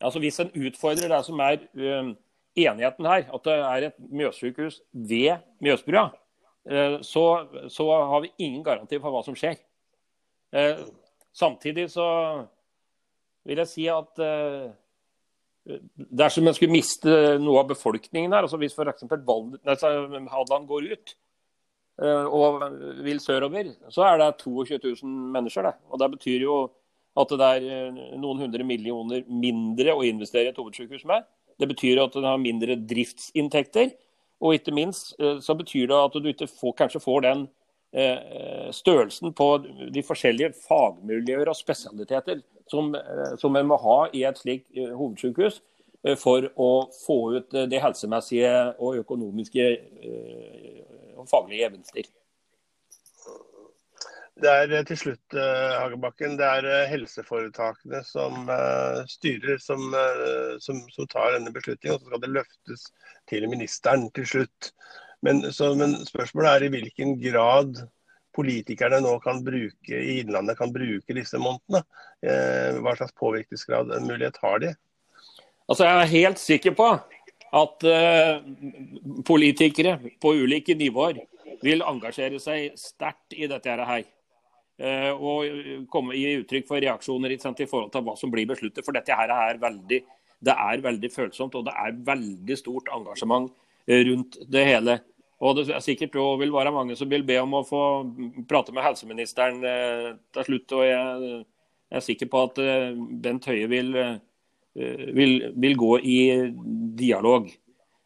Altså 0.00 0.18
Hvis 0.18 0.40
en 0.40 0.52
utfordrer 0.56 1.12
det 1.12 1.20
som 1.26 1.40
er 1.44 1.60
um, 2.00 2.14
enigheten 2.56 3.06
her, 3.06 3.26
at 3.34 3.44
det 3.44 3.56
er 3.56 3.86
et 3.90 3.98
Mjøssykehus 4.08 4.80
ved 4.92 5.42
Mjøsbrua, 5.60 6.06
uh, 6.72 6.96
så, 7.04 7.24
så, 7.68 7.88
har 8.12 8.24
vi 8.24 8.32
ingen 8.38 8.64
garanti 8.64 9.00
for 9.00 9.12
hva 9.12 9.22
som 9.26 9.36
skjer. 9.36 9.60
Uh, 10.56 10.88
samtidig 11.36 11.90
så 11.92 12.06
vil 13.44 13.60
jeg 13.60 13.68
si 13.68 13.86
at 13.92 14.24
uh, 14.24 14.72
dersom 15.94 16.48
en 16.48 16.56
skulle 16.56 16.72
miste 16.72 17.36
noe 17.38 17.60
av 17.60 17.68
befolkningen 17.68 18.32
her, 18.32 18.48
altså 18.48 18.56
hvis 18.60 18.72
f.eks. 18.72 19.04
Hadeland 19.04 20.68
går 20.68 20.92
ut 20.94 21.16
og 22.00 22.62
vil 23.04 23.18
sørover, 23.20 23.74
så 23.92 24.06
er 24.08 24.14
det 24.16 24.38
22 24.40 24.78
000 25.02 25.10
mennesker. 25.34 25.66
Det. 25.68 25.72
Og 25.92 26.00
det 26.00 26.06
betyr 26.14 26.46
jo 26.46 26.54
at 27.18 27.32
det 27.34 27.48
er 27.56 27.66
eh, 27.66 28.02
noen 28.20 28.44
hundre 28.44 28.66
millioner 28.66 29.24
mindre 29.26 29.94
å 29.96 30.04
investere 30.06 30.48
i 30.48 30.52
et 30.52 30.60
hovedsykehus 30.60 31.06
med. 31.10 31.26
Det 31.60 31.68
betyr 31.68 32.02
at 32.02 32.14
den 32.16 32.28
har 32.28 32.40
mindre 32.40 32.78
driftsinntekter. 32.90 33.90
Og 34.40 34.56
ikke 34.56 34.74
minst 34.74 35.16
eh, 35.20 35.40
så 35.42 35.56
betyr 35.58 35.90
det 35.90 35.98
at 35.98 36.14
du 36.16 36.30
ikke 36.30 36.48
får, 36.50 36.76
kanskje 36.78 37.02
får 37.02 37.24
den 37.26 37.42
eh, 37.92 38.70
størrelsen 38.76 39.34
på 39.36 39.50
de 39.90 40.04
forskjellige 40.06 40.54
fagmiljøer 40.62 41.50
og 41.50 41.58
spesialiteter 41.58 42.44
som, 42.70 42.94
som 43.42 43.56
en 43.58 43.66
må 43.66 43.80
ha 43.82 43.98
i 44.14 44.22
et 44.28 44.38
slikt 44.38 44.78
hovedsykehus 44.78 45.58
for 46.22 46.46
å 46.54 46.68
få 46.94 47.16
ut 47.34 47.56
det 47.68 47.80
helsemessige 47.82 48.52
og 48.78 49.02
økonomiske 49.02 49.66
og 51.18 51.26
faglige 51.28 51.66
gevinster. 51.66 52.06
Det 54.40 54.48
er 54.48 54.72
eh, 54.72 54.84
til 54.88 54.98
slutt 54.98 55.36
eh, 55.36 55.76
Hagebakken, 55.76 56.36
det 56.40 56.46
er 56.46 56.66
eh, 56.68 56.88
helseforetakene 56.88 58.00
som 58.06 58.48
styrer, 59.10 59.60
som, 59.60 59.82
som, 60.64 60.80
som, 60.92 61.08
tar 61.10 61.34
denne 61.36 61.52
beslutningen. 61.52 61.98
Og 61.98 62.00
så 62.00 62.10
skal 62.10 62.22
det 62.24 62.34
løftes 62.38 62.86
til 63.30 63.48
ministeren 63.52 64.08
til 64.16 64.28
slutt. 64.28 64.70
Men, 65.26 65.42
så, 65.52 65.74
men, 65.76 65.98
spørsmålet 66.08 66.50
er 66.52 66.66
i 66.66 66.74
hvilken 66.76 67.16
grad 67.20 67.82
politikerne 68.36 69.00
nå 69.04 69.16
kan 69.24 69.42
bruke 69.44 69.98
i 69.98 70.20
Innlandet 70.22 70.56
kan 70.56 70.72
bruke 70.72 71.16
disse 71.16 71.38
månedene. 71.40 71.82
Hva 72.80 72.94
slags 72.96 73.16
påvirkningsgrad 73.18 73.90
mulighet 74.06 74.38
har 74.40 74.62
de? 74.62 74.70
Altså, 75.66 75.84
jeg 75.84 75.98
er 75.98 76.12
helt 76.14 76.40
sikker 76.40 76.76
på 76.78 76.86
at 77.60 77.86
politikere 79.26 79.96
på 80.22 80.32
ulike 80.38 80.78
nivåer 80.78 81.20
vil 81.64 81.84
engasjere 81.84 82.38
seg 82.40 82.78
sterkt 82.78 83.34
i 83.36 83.50
dette 83.50 83.76
her. 83.76 84.06
Eh, 84.80 85.12
og 85.12 85.88
komme 85.92 86.14
i 86.16 86.38
uttrykk 86.38 86.64
for 86.70 86.80
reaksjoner 86.80 87.34
i 87.34 87.38
forhold 87.68 87.90
til 87.92 88.04
hva 88.06 88.14
som 88.16 88.30
blir 88.32 88.48
besluttet. 88.48 88.84
For 88.86 88.96
dette 88.96 89.12
her 89.12 89.28
er 89.34 89.58
veldig, 89.60 89.98
det 90.40 90.54
er 90.54 90.84
veldig 90.86 91.10
følsomt, 91.12 91.56
og 91.58 91.66
det 91.66 91.74
er 91.76 91.98
veldig 92.06 92.56
stort 92.56 92.88
engasjement 92.96 93.50
eh, 93.84 94.00
rundt 94.08 94.38
det 94.48 94.62
hele. 94.64 94.94
Og 95.44 95.58
det 95.58 95.66
er 95.74 95.84
sikkert 95.84 96.16
også 96.16 96.40
vil 96.40 96.54
være 96.54 96.72
mange 96.72 96.96
som 96.96 97.10
vil 97.12 97.26
be 97.28 97.36
om 97.42 97.58
å 97.58 97.64
få 97.64 97.82
prate 98.48 98.72
med 98.76 98.86
helseministeren 98.86 99.60
eh, 99.68 100.06
til 100.32 100.48
slutt. 100.48 100.76
Og 100.78 100.86
jeg 100.88 101.42
er 101.90 102.04
sikker 102.06 102.30
på 102.32 102.44
at 102.48 102.60
Bent 103.20 103.48
Høie 103.50 103.68
vil, 103.68 103.90
vil, 104.76 105.34
vil 105.60 105.76
gå 105.76 105.90
i 106.06 106.18
dialog. 106.96 107.50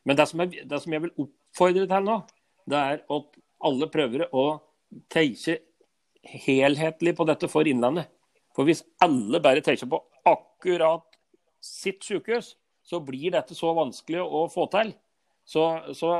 Men 0.08 0.18
det 0.18 0.26
som, 0.30 0.42
jeg, 0.42 0.66
det 0.70 0.80
som 0.82 0.94
jeg 0.94 1.04
vil 1.04 1.14
oppfordre 1.26 1.86
til 1.90 2.06
nå, 2.06 2.18
det 2.70 2.80
er 2.80 3.04
at 3.18 3.40
alle 3.68 3.90
prøver 3.92 4.26
å 4.34 4.46
tenke 5.12 5.58
helhetlig 6.24 7.14
på 7.16 7.26
dette 7.28 7.48
for 7.50 7.68
Innlandet. 7.68 8.10
For 8.54 8.68
hvis 8.68 8.84
alle 9.02 9.40
bare 9.42 9.62
tenker 9.64 9.90
på 9.90 10.00
akkurat 10.28 11.06
sitt 11.64 12.04
sykehus, 12.06 12.54
så 12.84 13.00
blir 13.02 13.32
dette 13.34 13.56
så 13.56 13.72
vanskelig 13.76 14.22
å 14.22 14.44
få 14.52 14.66
til. 14.72 14.92
Så, 15.48 15.64
så, 15.96 16.12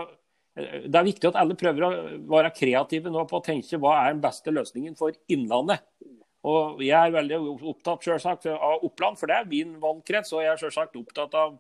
eh, 0.57 0.87
det 0.89 0.99
er 0.99 1.07
viktig 1.07 1.31
at 1.31 1.39
alle 1.41 1.57
prøver 1.59 1.87
å 1.87 1.93
være 2.33 2.53
kreative 2.57 3.13
nå 3.13 3.25
på 3.29 3.39
å 3.39 3.45
tenke 3.45 3.81
hva 3.81 3.99
er 4.01 4.15
den 4.15 4.25
beste 4.25 4.53
løsningen 4.53 4.97
for 4.99 5.17
Innlandet. 5.33 5.85
Og 6.45 6.83
Jeg 6.85 6.99
er 6.99 7.15
veldig 7.15 7.39
opptatt 7.71 8.05
selvsagt, 8.05 8.51
av 8.53 8.83
Oppland, 8.85 9.17
for 9.17 9.31
det 9.31 9.39
er 9.39 9.49
min 9.49 9.79
valgkrets. 9.81 10.33
Og 10.35 10.43
jeg 10.45 10.53
er 10.53 10.61
selvsagt 10.61 10.99
opptatt 11.01 11.33
av, 11.41 11.57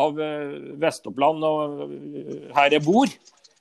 av 0.00 0.20
eh, 0.20 0.72
Vest-Oppland 0.80 1.44
og 1.44 1.82
eh, 1.84 2.48
her 2.56 2.72
jeg 2.72 2.84
bor. 2.86 3.12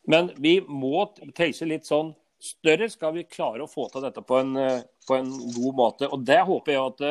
Men 0.07 0.31
vi 0.39 0.59
må 0.63 1.05
tenke 1.35 1.67
litt 1.67 1.89
sånn 1.89 2.13
større, 2.41 2.89
skal 2.89 3.13
vi 3.15 3.27
klare 3.29 3.65
å 3.65 3.69
få 3.69 3.87
til 3.91 4.05
dette 4.05 4.23
på 4.25 4.39
en, 4.41 4.55
eh, 4.57 4.81
på 5.07 5.17
en 5.17 5.29
god 5.29 5.77
måte. 5.77 6.09
Og 6.09 6.25
Det 6.25 6.39
håper 6.47 6.73
jeg 6.73 6.81
at 6.81 7.03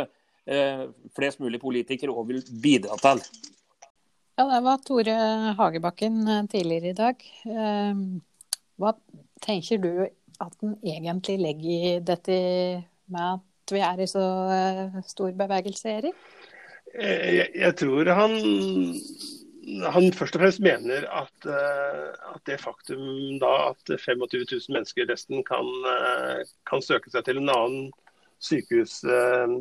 eh, 0.47 0.85
flest 1.17 1.41
mulig 1.41 1.61
politikere 1.63 2.15
òg 2.15 2.33
vil 2.33 2.43
bidra 2.63 2.99
til. 3.01 3.23
Ja, 4.39 4.47
Det 4.49 4.63
var 4.65 4.83
Tore 4.87 5.17
Hagebakken 5.59 6.27
eh, 6.27 6.47
tidligere 6.51 6.91
i 6.91 6.99
dag. 6.99 7.27
Eh, 7.47 8.03
hva 8.81 8.95
tenker 9.45 9.79
du 9.79 9.93
at 10.41 10.55
han 10.63 10.77
egentlig 10.81 11.39
legger 11.41 11.71
i 11.71 11.99
dette 12.01 12.37
med 13.11 13.27
at 13.37 13.75
vi 13.75 13.83
er 13.85 14.01
i 14.01 14.09
så 14.09 14.25
stor 15.07 15.35
bevegelse, 15.37 15.93
Erik? 16.01 16.17
Jeg, 16.91 17.51
jeg 17.55 17.77
tror 17.79 18.09
han 18.17 18.33
han 19.95 20.12
først 20.17 20.37
og 20.37 20.45
fremst 20.45 20.62
mener 20.65 21.07
at, 21.09 21.47
eh, 21.49 22.09
at, 22.33 22.43
det 22.49 22.61
faktum 22.62 23.41
at 23.47 23.93
25 23.93 24.45
000 24.50 24.77
mennesker 24.77 25.09
resten 25.11 25.45
kan, 25.47 25.69
eh, 25.91 26.43
kan 26.69 26.83
søke 26.85 27.12
seg 27.12 27.27
til 27.27 27.41
en 27.41 27.53
annen 27.53 27.91
sykehus, 28.43 29.03
eh, 29.05 29.57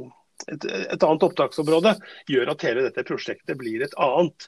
et, 0.48 0.66
et, 0.66 1.04
annet 1.04 1.26
opptaksområde, 1.28 1.96
gjør 2.32 2.54
at 2.54 2.68
hele 2.68 2.86
dette 2.88 3.04
prosjektet 3.08 3.60
blir 3.60 3.84
et 3.84 3.96
annet. 4.00 4.48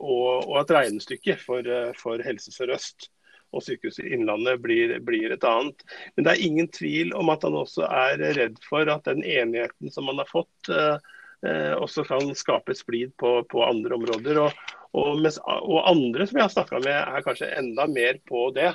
Og, 0.00 0.46
og 0.48 0.54
at 0.62 0.70
regnestykket 0.72 1.42
for, 1.44 1.68
for 2.00 2.22
Helse 2.24 2.48
Sør-Øst 2.50 3.10
og 3.54 3.62
Sykehuset 3.62 4.08
Innlandet 4.08 4.62
blir, 4.64 4.96
blir, 5.04 5.28
et 5.36 5.44
annet. 5.44 5.84
Men 6.16 6.24
det 6.24 6.32
er 6.32 6.46
ingen 6.48 6.70
tvil 6.72 7.12
om 7.14 7.28
at 7.30 7.44
han 7.44 7.54
også 7.60 7.84
er 7.84 8.24
redd 8.40 8.56
for 8.64 8.88
at 8.90 9.04
den 9.06 9.20
enigheten 9.20 9.92
som 9.92 10.08
han 10.08 10.24
har 10.24 10.32
fått, 10.32 10.72
Eh, 10.72 10.96
også 11.44 12.04
kan 12.08 12.30
skape 12.38 12.74
splid 12.76 13.12
på, 13.20 13.36
på 13.50 13.64
andre 13.66 13.98
områder. 13.98 14.40
Og, 14.46 14.60
og, 14.94 15.20
mens, 15.20 15.40
og, 15.44 15.80
andre 15.90 16.26
som 16.26 16.38
jeg 16.38 16.46
har 16.46 16.52
snakka 16.54 16.80
med, 16.84 16.94
er 16.94 17.24
kanskje 17.26 17.50
enda 17.58 17.88
mer 17.90 18.20
på 18.28 18.48
det. 18.56 18.70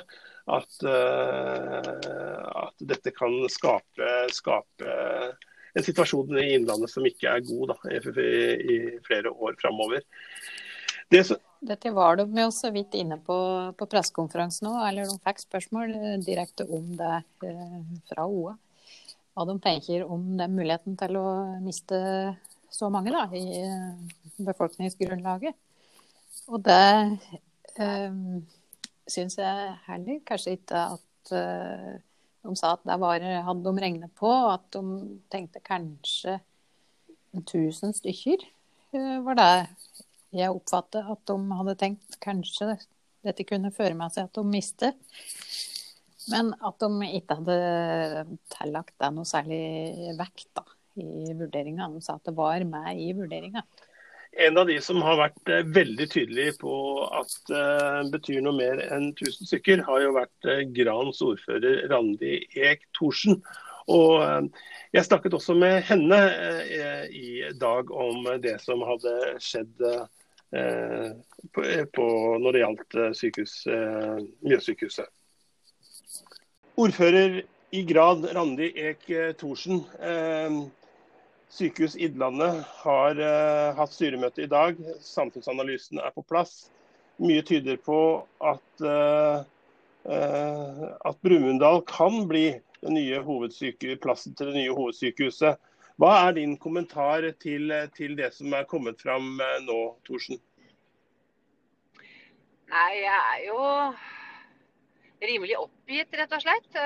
At, 0.50 0.72
uh, 0.82 2.56
at 2.64 2.86
dette 2.90 3.12
kan 3.14 3.36
skape, 3.52 4.08
skape, 4.34 4.96
en 5.78 5.86
situasjon 5.86 6.38
i 6.40 6.48
Innlandet 6.56 6.90
som 6.90 7.06
ikke 7.06 7.36
er 7.36 7.44
god 7.46 7.74
da, 7.74 7.76
i, 7.92 8.00
i, 8.74 8.78
flere 9.06 9.30
år 9.30 9.54
framover. 9.60 10.02
Det 11.10 11.22
Dette 11.60 11.90
var 11.92 12.16
de 12.16 12.24
jo 12.24 12.50
så 12.54 12.70
vidt 12.72 12.94
inne 12.96 13.18
på 13.20 13.36
på 13.76 13.86
pressekonferansen 13.90 14.70
òg, 14.70 14.80
eller 14.88 15.08
de 15.10 15.16
fikk 15.26 15.42
spørsmål 15.42 15.94
eh, 15.98 16.18
direkte 16.24 16.64
om 16.64 16.86
det 16.96 17.16
eh, 17.46 17.80
fra 18.10 18.26
OA. 18.26 18.54
Hva 19.34 19.46
de 19.46 19.56
tenker 19.62 20.06
om 20.06 20.22
den 20.38 20.54
muligheten 20.56 20.96
til 20.98 21.18
å 21.20 21.26
miste 21.62 21.98
så 22.70 22.90
mange 22.92 23.12
da, 23.14 23.26
i 23.34 23.44
eh, 23.60 24.44
befolkningsgrunnlaget. 24.46 25.56
Og 26.50 26.62
det 26.64 27.18
um, 27.78 28.40
syns 29.10 29.36
jeg 29.38 29.74
heller 29.86 30.22
kanskje 30.26 30.56
ikke 30.58 30.84
at 30.96 31.34
uh, 31.34 31.90
de 32.46 32.54
sa 32.56 32.74
at 32.74 32.86
det 32.88 32.96
var, 33.02 33.26
hadde 33.46 33.66
de 33.66 33.84
regnet 33.84 34.14
på, 34.18 34.30
at 34.50 34.64
de 34.74 34.82
tenkte 35.32 35.62
kanskje 35.66 36.38
1000 37.36 37.94
stykker 38.00 38.46
uh, 38.94 39.18
var 39.26 39.38
det 39.38 39.52
jeg 40.34 40.54
oppfattet 40.54 41.06
at 41.10 41.22
de 41.26 41.58
hadde 41.58 41.76
tenkt 41.78 42.18
kanskje 42.22 42.76
dette 43.26 43.46
kunne 43.48 43.72
føre 43.74 43.96
med 43.98 44.14
seg 44.14 44.28
at 44.28 44.38
de 44.38 44.44
mistet. 44.46 45.16
Men 46.30 46.52
at 46.54 46.78
de 46.82 47.08
ikke 47.18 47.36
hadde 47.40 48.24
tillagt 48.54 48.94
det 49.00 49.10
noe 49.16 49.28
særlig 49.28 50.14
vekt 50.18 50.48
da, 50.56 50.64
i 50.98 51.30
vurderinga. 51.36 51.86
Han 51.86 52.02
sa 52.02 52.18
at 52.18 52.26
det 52.26 52.34
var 52.36 52.64
med 52.66 53.00
i 53.00 53.12
vurderinga. 53.16 53.62
En 54.32 54.58
av 54.58 54.66
de 54.66 54.76
som 54.80 55.02
har 55.02 55.16
vært 55.18 55.50
eh, 55.50 55.64
veldig 55.74 56.06
tydelig 56.12 56.52
på 56.60 56.74
at 57.18 57.32
det 57.50 57.58
uh, 57.58 58.10
betyr 58.12 58.38
noe 58.44 58.54
mer 58.54 58.78
enn 58.86 59.08
1000 59.10 59.48
stykker, 59.48 59.82
har 59.88 60.04
jo 60.04 60.12
vært 60.14 60.46
uh, 60.46 60.60
Grans 60.76 61.18
ordfører 61.26 61.88
Randi 61.90 62.36
Eek 62.54 62.86
Thorsen. 62.94 63.40
Og 63.90 64.22
jeg 64.94 65.02
snakket 65.02 65.34
også 65.34 65.56
med 65.58 65.80
henne 65.88 66.18
i 67.10 67.40
dag 67.58 67.88
om 67.90 68.28
det 68.38 68.52
som 68.62 68.84
hadde 68.86 69.14
skjedd 69.42 69.82
når 70.52 72.54
det 72.54 72.60
gjaldt 72.60 72.98
sykehus, 73.18 73.54
Mjøssykehuset. 74.46 75.10
Ordfører 76.78 77.40
i 77.74 77.82
grad 77.88 78.28
Randi 78.36 78.70
Eek 78.78 79.10
Thorsen. 79.40 79.82
Sykehus 81.50 81.96
Innlandet 81.96 82.62
har 82.84 83.18
uh, 83.18 83.74
hatt 83.74 83.94
styremøte 83.94 84.44
i 84.44 84.50
dag. 84.50 84.78
Samfunnsanalysen 85.02 85.98
er 85.98 86.12
på 86.14 86.22
plass. 86.22 86.68
Mye 87.18 87.42
tyder 87.42 87.80
på 87.82 87.96
at, 88.38 88.84
uh, 88.84 89.42
uh, 90.06 90.84
at 91.10 91.18
Brumunddal 91.26 91.82
kan 91.90 92.22
bli 92.30 92.52
plassen 92.80 94.36
til 94.38 94.52
det 94.52 94.54
nye 94.54 94.76
hovedsykehuset. 94.76 95.58
Hva 96.00 96.12
er 96.22 96.38
din 96.38 96.54
kommentar 96.56 97.26
til, 97.42 97.74
til 97.98 98.14
det 98.16 98.30
som 98.32 98.54
er 98.56 98.64
kommet 98.70 99.02
fram 99.02 99.34
nå, 99.66 99.80
Thorsen? 100.06 100.38
Nei, 102.70 102.92
jeg 103.02 103.18
er 103.18 103.42
jo 103.50 103.60
rimelig 105.26 105.58
oppgitt, 105.60 106.14
rett 106.16 106.32
og 106.32 106.40
slett. 106.46 106.80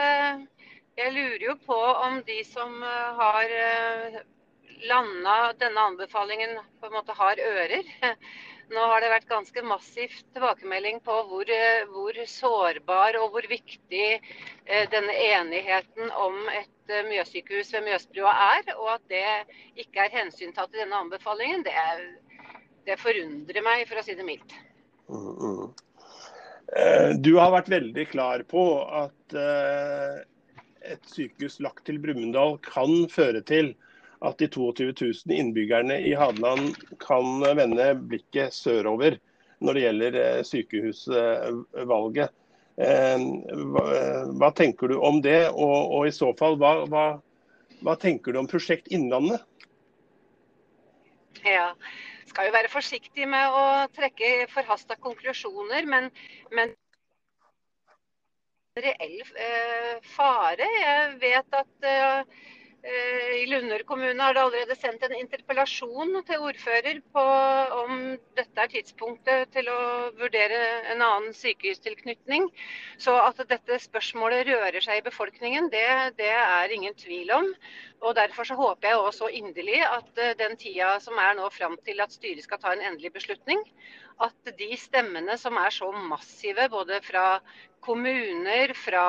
Jeg 0.99 1.15
lurer 1.15 1.47
jo 1.47 1.55
på 1.63 1.79
om 1.79 2.19
de 2.27 2.41
som 2.49 2.75
har 3.21 3.55
landa 4.89 5.53
denne 5.59 5.81
anbefalingen 5.81 6.59
på 6.81 6.89
en 6.89 6.97
måte 6.97 7.17
har 7.17 7.41
ører. 7.41 7.89
Nå 8.73 8.81
har 8.89 9.03
det 9.03 9.11
vært 9.13 9.29
ganske 9.29 9.63
massivt 9.67 10.25
tilbakemelding 10.33 11.01
på 11.05 11.17
hvor, 11.29 11.51
hvor 11.93 12.21
sårbar 12.31 13.19
og 13.21 13.35
hvor 13.35 13.47
viktig 13.51 14.07
eh, 14.15 14.87
denne 14.93 15.17
enigheten 15.27 16.13
om 16.17 16.39
et 16.49 16.93
eh, 16.93 17.05
Mjøssykehus 17.11 17.75
ved 17.77 17.85
Mjøsbrua 17.91 18.33
er, 18.57 18.73
og 18.79 18.95
at 18.97 19.05
det 19.13 19.85
ikke 19.85 20.07
er 20.07 20.17
hensyntatt 20.17 20.73
i 20.73 20.81
denne 20.81 21.03
anbefalingen, 21.05 21.65
det, 21.67 21.77
det, 22.89 22.99
forundrer 23.03 23.67
meg, 23.67 23.85
for 23.91 24.01
å 24.01 24.07
si 24.07 24.17
det 24.17 24.27
mildt. 24.27 24.57
Mm, 25.13 25.31
mm. 25.45 25.65
Eh, 26.81 27.11
du 27.21 27.35
har 27.37 27.53
vært 27.53 27.73
veldig 27.73 28.09
klar 28.15 28.47
på 28.49 28.65
at 29.05 29.41
et 30.85 31.09
sykehus 31.09 31.61
lagt 31.65 31.85
til 31.89 32.01
Brumunddal 32.01 32.57
kan 32.65 33.05
føre 33.13 33.45
til 33.45 33.75
at 34.25 34.39
de 34.41 34.49
22 34.49 34.93
000 35.27 35.37
innbyggerne 35.37 35.99
i 36.09 36.15
Hadeland 36.17 36.75
kan 37.03 37.41
vende 37.57 37.91
blikket 38.09 38.55
sørover 38.57 39.19
når 39.65 39.77
det 39.77 39.85
gjelder 39.85 40.19
eh, 40.21 40.41
sykehusvalget. 40.47 42.35
Eh, 42.77 43.27
hva, 44.35 44.51
tenker 44.57 44.91
du 44.91 44.99
om 44.99 45.21
det, 45.25 45.49
og, 45.53 45.77
og 45.99 46.09
i 46.09 46.15
så 46.15 46.33
fall, 46.39 46.59
hva, 46.61 46.73
hva, 46.91 47.05
hva, 47.85 47.97
tenker 48.01 48.35
du 48.35 48.41
om 48.43 48.51
Prosjekt 48.51 48.91
Innlandet? 48.93 49.45
Ja, 51.45 51.71
skal 52.31 52.49
jo 52.49 52.57
være 52.57 52.73
forsiktig 52.73 53.29
med 53.31 53.53
å 53.53 53.65
trekke 53.95 54.49
forhasta 54.53 54.97
konklusjoner, 55.01 55.87
men, 55.87 56.11
men 56.55 56.75
reell 58.81 59.21
eh, 59.21 59.95
fare. 60.17 60.67
Jeg 60.81 61.17
vet 61.23 61.59
at 61.61 61.89
eh, 61.89 62.45
I 62.85 63.47
Lunder 63.49 63.81
kommune 63.89 64.21
har 64.21 64.35
det 64.37 64.43
allerede 64.43 64.75
sendt 64.77 65.05
en 65.07 65.15
interpellasjon 65.17 66.19
til 66.29 66.43
ordfører 66.45 66.99
på 67.15 67.23
om 67.81 68.03
dette 68.37 68.61
er 68.61 68.69
tidspunktet 68.75 69.55
til 69.55 69.71
å 69.73 69.79
vurdere 70.19 70.59
en 70.93 71.01
annen 71.01 71.33
sykehustilknytning. 71.39 72.51
Så 73.01 73.15
at 73.23 73.41
dette 73.49 73.79
spørsmålet 73.87 74.51
rører 74.51 74.85
seg 74.85 75.01
i 75.01 75.07
befolkningen, 75.07 75.71
det, 75.73 75.87
det 76.21 76.29
er 76.29 76.77
ingen 76.77 76.93
tvil 77.01 77.33
om. 77.33 77.49
Og 78.05 78.13
Derfor 78.21 78.45
så 78.45 78.59
håper 78.61 78.91
jeg 78.91 79.01
også 79.01 79.33
inderlig 79.33 79.81
at 79.89 80.21
eh, 80.21 80.37
den 80.37 80.59
tida 80.61 80.99
som 81.01 81.17
er 81.17 81.39
nå 81.39 81.49
fram 81.57 81.79
til 81.89 82.05
at 82.05 82.13
styret 82.13 82.45
skal 82.45 82.61
ta 82.61 82.75
en 82.75 82.85
endelig 82.85 83.15
beslutning, 83.17 83.65
at 84.21 84.55
de 84.61 84.75
stemmene 84.77 85.39
som 85.41 85.57
er 85.57 85.73
så 85.73 85.89
massive, 86.13 86.69
både 86.69 87.01
fra 87.07 87.41
kommuner, 87.81 88.77
fra 88.77 89.07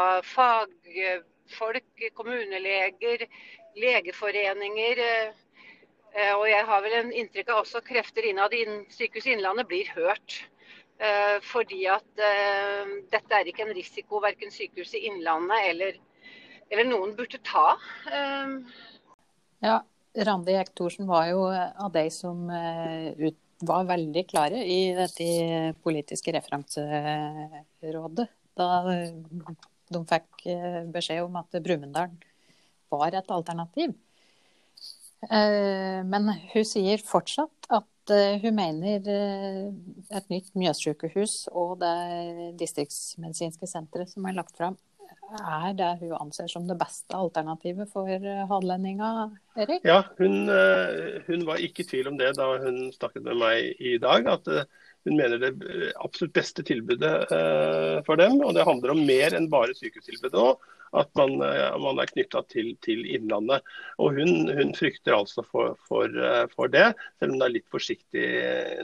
fagfolk, 1.50 2.14
kommuneleger, 2.14 3.28
legeforeninger. 3.76 4.98
Eh, 4.98 5.28
eh, 6.16 6.34
og 6.36 6.50
jeg 6.50 6.66
har 6.66 6.82
vel 6.82 6.94
en 7.00 7.14
inntrykk 7.14 7.50
av 7.50 7.64
også 7.64 7.82
krefter 7.86 8.24
innad 8.30 8.54
i 8.54 8.66
Sykehuset 8.90 9.34
Innlandet 9.36 9.68
blir 9.68 9.90
hørt. 9.96 10.50
Eh, 10.98 11.38
fordi 11.44 11.86
at 11.92 12.08
dette 13.12 13.36
er 13.36 13.46
ikke 13.48 13.66
en 13.66 13.76
risiko 13.76 14.22
verken 14.24 14.52
Sykehuset 14.52 15.02
Innlandet 15.04 15.72
eller, 15.72 15.98
eller 16.72 16.86
noen 16.88 17.16
burde 17.16 17.38
ta. 17.44 17.78
Ja, 19.66 19.82
Randi 20.16 20.56
Eck 20.56 20.72
Thorsen 20.76 21.08
var 21.08 21.28
jo 21.28 21.50
av 21.52 21.92
de 21.92 22.10
som 22.14 22.48
var 23.66 23.86
veldig 23.88 24.24
klare 24.30 24.64
i 24.68 24.94
dette 24.96 25.74
politiske 25.84 26.32
referanserådet. 26.36 28.28
Da 28.56 28.84
de 29.94 30.02
fikk 30.10 30.46
beskjed 30.94 31.26
om 31.26 31.36
at 31.42 31.58
Brumunddal 31.64 32.14
var 32.94 33.16
et 33.18 33.32
alternativ. 33.34 33.94
Eh, 35.32 36.02
men 36.06 36.30
hun 36.54 36.66
sier 36.68 37.02
fortsatt 37.02 37.70
at 37.74 38.14
eh, 38.14 38.38
hun 38.44 38.58
mener 38.58 39.08
eh, 39.10 39.70
et 40.14 40.28
nytt 40.30 40.52
Mjøssykehus 40.58 41.48
og 41.54 41.80
det 41.82 42.52
distriktsmedisinske 42.60 43.70
senteret 43.70 44.12
som 44.12 44.28
er 44.28 44.38
lagt 44.38 44.58
fram, 44.60 44.78
er 45.36 45.72
det 45.74 45.88
hun 46.04 46.14
anser 46.20 46.50
som 46.52 46.68
det 46.70 46.78
beste 46.78 47.18
alternativet 47.18 47.90
for 47.90 48.06
hadelendinga, 48.06 49.32
Erik? 49.58 49.82
Ja, 49.88 50.04
hun, 50.20 50.46
hun, 51.26 51.46
var 51.48 51.64
ikke 51.66 51.82
i 51.82 51.88
tvil 51.90 52.12
om 52.12 52.20
det 52.20 52.36
da 52.38 52.52
hun 52.62 52.92
snakket 52.94 53.26
med 53.26 53.40
meg 53.42 53.72
i 53.82 53.96
dag. 53.98 54.30
At 54.36 54.46
hun 55.06 55.18
mener 55.20 55.42
det 55.42 55.52
absolutt 56.02 56.34
beste 56.36 56.64
tilbudet 56.66 57.14
for 58.08 58.18
dem. 58.18 58.40
Og 58.42 58.56
det 58.58 58.66
handler 58.66 58.96
om 58.96 59.04
mer 59.06 59.36
enn 59.38 59.52
bare 59.52 59.76
sykehustilbudet 59.78 60.42
òg. 60.42 60.64
at 60.96 61.10
man, 61.18 61.36
eh, 61.44 61.78
man 61.82 62.00
er 62.00 62.10
knytta 62.10 62.42
til, 62.52 62.74
til, 62.86 63.04
Innlandet. 63.16 63.66
Og 64.02 64.18
hun, 64.20 64.50
hun 64.56 64.74
frykter 64.78 65.16
altså 65.18 65.44
for, 65.48 65.76
for, 65.90 66.08
eh, 66.08 66.46
for, 66.54 66.72
det, 66.72 66.88
selv 67.20 67.34
om 67.34 67.40
hun 67.40 67.48
er 67.48 67.56
litt 67.58 67.68
forsiktig 67.74 68.26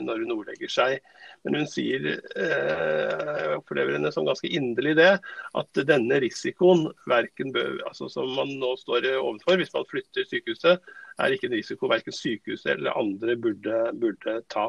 når 0.04 0.24
hun 0.24 0.34
ordlegger 0.36 0.72
seg. 0.72 0.98
Men 1.46 1.60
hun 1.60 1.70
sier, 1.70 2.08
eh, 2.38 3.22
jeg 3.42 3.56
opplever 3.58 3.96
henne 3.96 4.12
som 4.14 4.28
ganske 4.28 4.50
inderlig 4.50 4.96
det, 5.00 5.12
at 5.58 5.84
denne 5.88 6.20
risikoen 6.22 6.88
bør, 7.06 7.80
altså 7.88 8.10
som 8.12 8.30
man 8.36 8.52
nå 8.60 8.74
står 8.80 9.08
overfor 9.16 9.58
hvis 9.60 9.74
man 9.74 9.88
flytter 9.90 10.28
sykehuset, 10.28 10.92
er 11.20 11.34
ikke 11.34 11.48
en 11.50 11.56
risiko 11.56 11.90
verken 11.90 12.14
sykehuset 12.16 12.74
eller 12.76 12.98
andre 12.98 13.36
burde, 13.40 13.78
burde 14.00 14.38
ta. 14.52 14.68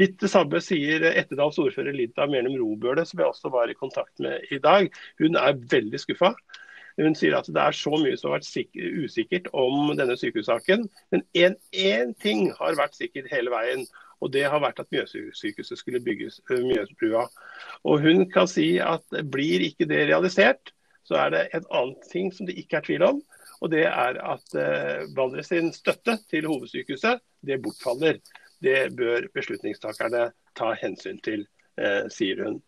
Litt 0.00 0.18
det 0.22 0.30
samme 0.32 0.60
sier 0.64 1.04
Etterdals 1.12 1.60
ordfører 1.62 1.96
Linda 1.96 2.26
Mernum 2.30 2.56
Robøle, 2.60 3.06
som 3.06 3.22
jeg 3.22 3.30
også 3.30 3.52
var 3.54 3.70
i 3.70 3.78
kontakt 3.78 4.22
med 4.22 4.46
i 4.50 4.60
dag. 4.62 4.90
Hun 5.20 5.38
er 5.40 5.60
veldig 5.72 6.02
skuffa. 6.02 6.34
Hun 6.96 7.16
sier 7.18 7.36
at 7.36 7.48
det 7.52 7.60
er 7.60 7.76
så 7.76 7.92
mye 7.92 8.16
som 8.16 8.32
har 8.32 8.40
vært 8.40 8.78
usikkert 9.04 9.50
om 9.52 9.92
denne 9.98 10.16
sykehussaken. 10.16 10.86
Men 11.12 11.24
én 11.36 12.14
ting 12.22 12.48
har 12.56 12.78
vært 12.78 12.96
sikkert 12.96 13.28
hele 13.32 13.52
veien. 13.52 13.84
Og 14.24 14.30
det 14.32 14.46
har 14.48 14.62
vært 14.64 14.80
at 14.80 14.88
Mjøssykehuset 14.94 15.76
skulle 15.76 16.00
bygges 16.00 16.40
Mjøsbrua. 16.48 17.26
Og 17.84 18.00
hun 18.00 18.24
kan 18.32 18.48
si 18.48 18.78
at 18.80 19.04
blir 19.28 19.60
ikke 19.66 19.84
det 19.90 20.06
realisert, 20.08 20.72
så 21.04 21.20
er 21.20 21.34
det 21.34 21.42
et 21.54 21.66
annet 21.68 22.08
ting 22.10 22.32
som 22.34 22.48
det 22.48 22.56
ikke 22.56 22.80
er 22.80 22.86
tvil 22.86 23.04
om. 23.10 23.20
Og 23.62 23.72
det 23.72 23.84
er 23.88 24.20
at 24.20 24.56
uh, 24.56 25.04
Valdres 25.16 25.50
sin 25.52 25.72
støtte 25.74 26.18
til 26.30 26.48
hovedsykehuset, 26.50 27.22
det 27.46 27.60
bortfaller. 27.64 28.20
Det 28.62 28.78
bør 28.96 29.28
beslutningstakerne 29.36 30.30
ta 30.56 30.72
hensyn 30.80 31.20
til, 31.24 31.46
uh, 31.80 32.06
sier 32.12 32.44
hun. 32.44 32.58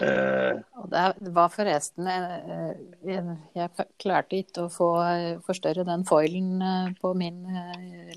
Uh, 0.00 0.56
det 1.20 1.32
var 1.36 1.50
forresten 1.52 2.06
Jeg 3.04 3.86
klarte 4.00 4.38
ikke 4.38 4.64
å 4.64 4.72
få 4.72 4.88
forstørre 5.44 5.84
den 5.84 6.06
foilen 6.08 6.94
på 7.02 7.10
min 7.18 7.42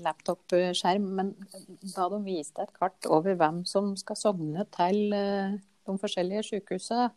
laptop-skjerm, 0.00 1.10
men 1.18 1.34
da 1.92 2.08
de 2.14 2.22
viste 2.24 2.64
et 2.64 2.72
kart 2.78 3.10
over 3.10 3.36
hvem 3.36 3.64
som 3.68 3.92
skal 4.00 4.16
sogne 4.16 4.64
til 4.78 5.02
de 5.12 5.98
forskjellige 6.00 6.46
sykehusene, 6.54 7.10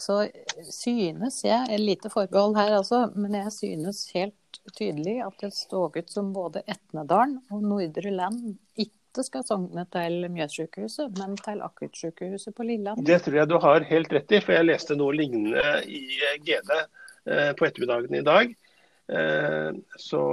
så 0.00 0.24
synes 0.70 1.44
jeg, 1.44 1.68
et 1.70 1.80
lite 1.82 2.10
forbehold 2.10 2.56
her 2.58 2.78
altså, 2.80 3.04
men 3.14 3.36
jeg 3.38 3.52
synes 3.54 4.06
helt 4.14 4.58
tydelig 4.76 5.20
at 5.24 5.38
det 5.42 5.52
stågutt 5.54 6.08
ut 6.08 6.16
som 6.16 6.32
både 6.34 6.64
Etnedalen 6.66 7.38
og 7.52 7.62
Nordre 7.62 8.10
Land 8.14 8.56
ikke 8.80 9.24
skal 9.26 9.44
sogne 9.46 9.84
til 9.94 10.26
Mjøssykehuset, 10.34 11.14
men 11.20 11.36
til 11.38 11.62
akuttsykehuset 11.62 12.56
på 12.56 12.66
Lillehammer? 12.66 13.06
Det 13.06 13.20
tror 13.22 13.38
jeg 13.40 13.50
du 13.52 13.58
har 13.62 13.86
helt 13.90 14.14
rett 14.16 14.34
i, 14.34 14.42
for 14.42 14.56
jeg 14.56 14.66
leste 14.66 14.98
noe 14.98 15.14
lignende 15.14 15.62
i 15.86 16.02
GD 16.42 16.72
eh, 16.74 17.52
på 17.54 17.68
ettermiddagen 17.68 18.18
i 18.18 18.24
dag. 18.26 18.56
Eh, 19.04 19.70
så, 20.00 20.24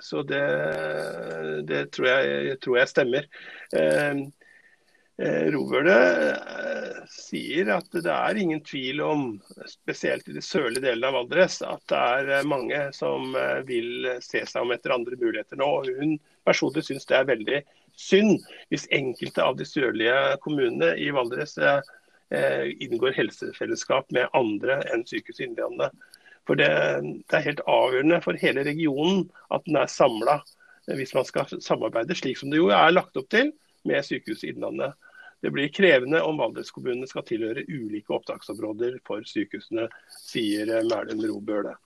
så 0.00 0.24
det, 0.26 0.42
det 1.68 1.84
tror, 1.94 2.08
jeg, 2.10 2.58
tror, 2.64 2.80
jeg, 2.80 2.90
stemmer. 2.90 3.30
Rovøle 5.16 5.94
sier 7.08 7.70
at 7.72 7.86
det 7.94 8.12
er 8.12 8.36
ingen 8.36 8.60
tvil 8.66 9.00
om, 9.00 9.22
spesielt 9.70 10.28
i 10.28 10.34
de 10.36 10.42
sørlige 10.44 10.84
delene 10.84 11.08
av 11.08 11.16
Valdres, 11.16 11.62
at 11.64 11.80
det 11.88 12.00
er 12.36 12.48
mange 12.48 12.82
som 12.92 13.32
vil 13.64 14.10
se 14.20 14.42
seg 14.44 14.66
om 14.66 14.74
etter 14.74 14.92
andre 14.92 15.16
muligheter 15.16 15.56
nå. 15.60 15.70
Hun 15.96 16.18
personlig 16.44 16.84
syns 16.84 17.08
det 17.08 17.16
er 17.16 17.30
veldig 17.30 17.62
synd 17.96 18.44
hvis 18.68 18.88
enkelte 18.92 19.44
av 19.44 19.56
de 19.56 19.66
sørlige 19.68 20.36
kommunene 20.44 20.92
i 21.00 21.08
Valdres 21.16 21.56
eh, 21.62 22.68
inngår 22.84 23.16
helsefellesskap 23.16 24.12
med 24.12 24.28
andre 24.36 24.82
enn 24.92 25.06
Sykehuset 25.08 25.46
Innlandet. 25.48 25.96
For 26.46 26.60
det, 26.60 26.68
det, 27.26 27.38
er 27.38 27.48
helt 27.48 27.64
avgjørende 27.66 28.20
for 28.22 28.38
hele 28.38 28.66
regionen 28.68 29.24
at 29.54 29.64
den 29.66 29.80
er 29.80 29.90
samla 29.90 30.42
hvis 30.86 31.16
man 31.16 31.24
skal 31.26 31.48
samarbeide, 31.58 32.14
slik 32.14 32.38
som 32.38 32.52
det 32.52 32.60
jo 32.60 32.68
er 32.70 32.92
lagt 32.92 33.16
opp 33.18 33.26
til 33.32 33.50
med 33.88 34.04
Sykehuset 34.06 34.52
Innlandet. 34.52 34.94
Det 35.46 35.52
blir 35.54 35.68
krevende 35.70 36.18
om 36.26 36.40
Valdres-kommunene 36.40 37.06
skal 37.06 37.22
tilhøre 37.22 37.62
ulike 37.70 38.10
opptaksområder 38.16 38.96
for 39.06 39.22
sykehusene, 39.22 39.84
sier 40.10 40.72
Mælum 40.90 41.20
Robøle. 41.22 41.76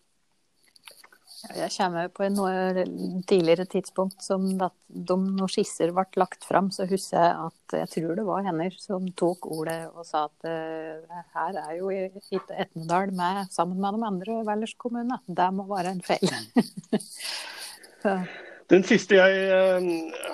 Jeg 1.59 1.69
kommer 1.75 2.09
på 2.09 2.25
et 2.25 2.81
tidligere 3.29 3.67
tidspunkt 3.69 4.25
som 4.25 4.47
da 4.57 4.71
de 4.89 5.19
noen 5.21 5.53
skisser 5.53 5.93
ble 5.93 6.07
lagt 6.23 6.49
fram, 6.49 6.73
så 6.73 6.89
husker 6.89 7.21
jeg 7.21 7.37
at 7.51 7.77
jeg 7.83 7.93
tror 7.99 8.17
det 8.17 8.27
var 8.31 8.49
henne 8.49 8.71
som 8.81 9.13
tok 9.13 9.51
ordet 9.53 9.79
og 9.93 10.09
sa 10.09 10.25
at 10.31 10.49
uh, 10.49 11.21
her 11.37 11.61
er 11.67 11.77
jo 11.83 11.93
Etnedal 11.93 13.13
med 13.13 13.53
sammen 13.53 13.77
med 13.77 14.01
de 14.01 14.09
andre 14.09 14.41
Valdres-kommunene. 14.49 15.21
Det 15.29 15.53
må 15.53 15.69
være 15.69 15.99
en 15.99 16.07
feil. 16.09 16.33
Den 18.71 18.85
siste 18.87 19.19
jeg 19.19 19.47
uh, 19.51 19.87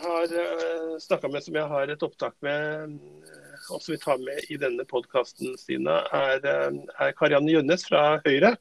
har 0.05 0.33
eh, 0.37 0.97
snakka 1.01 1.31
med, 1.33 1.45
som 1.45 1.57
jeg 1.57 1.71
har 1.71 1.93
et 1.93 2.03
opptak 2.05 2.35
med, 2.45 2.99
og 3.73 3.81
som 3.81 3.95
vi 3.95 4.01
tar 4.03 4.21
med 4.21 4.51
i 4.53 4.59
denne 4.61 4.85
podkasten, 4.89 5.55
Stina, 5.57 6.03
er, 6.13 6.45
er 6.45 7.15
Karianne 7.17 7.55
Gjønnes 7.55 7.87
fra 7.89 8.03
Høyre. 8.27 8.53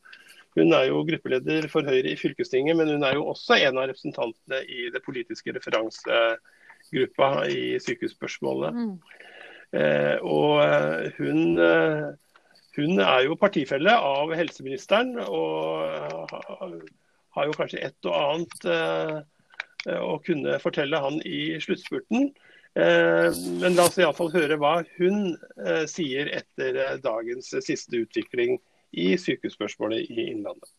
Hun 0.55 0.71
er 0.71 0.87
jo 0.87 1.03
gruppeleder 1.03 1.67
for 1.71 1.83
Høyre 1.83 2.13
i 2.13 2.15
fylkestinget, 2.19 2.77
men 2.79 2.93
hun 2.93 3.03
er 3.03 3.17
jo 3.17 3.27
også 3.33 3.57
en 3.59 3.81
av 3.81 3.89
representantene 3.91 4.61
i 4.71 4.87
det 4.93 5.03
politiske 5.03 5.51
referansegruppa 5.57 7.29
i 7.51 7.75
sykehusspørsmålet. 7.83 8.79
Mm. 8.79 8.93
Eh, 9.75 10.15
og 10.23 10.63
eh, 10.63 11.11
hun, 11.19 11.59
eh, 11.59 12.07
hun, 12.79 13.03
er 13.03 13.27
jo 13.27 13.35
partifelle 13.41 13.91
av 13.91 14.31
helseministeren, 14.39 15.17
og 15.27 16.31
har 17.35 17.49
jo 17.49 17.57
kanskje 17.59 17.83
et 17.83 18.07
og 18.07 18.15
annet 18.15 18.69
eh, 18.71 19.17
å 19.85 20.17
kunne 20.25 20.59
fortelle 20.63 20.99
han 21.01 21.21
i 21.27 21.55
sluttspurten. 21.61 22.31
Eh, 22.75 23.31
men 23.61 23.77
la 23.77 23.85
oss 23.87 23.95
iallfall 24.01 24.33
høre 24.33 24.57
hva 24.59 24.81
hun 24.97 25.35
eh, 25.63 25.85
sier 25.87 26.27
etter 26.35 26.97
dagens 27.03 27.53
siste 27.63 28.01
utvikling 28.03 28.57
i 28.91 29.13
sykehusspørsmålet 29.19 30.11
i 30.11 30.25
Innlandet. 30.33 30.73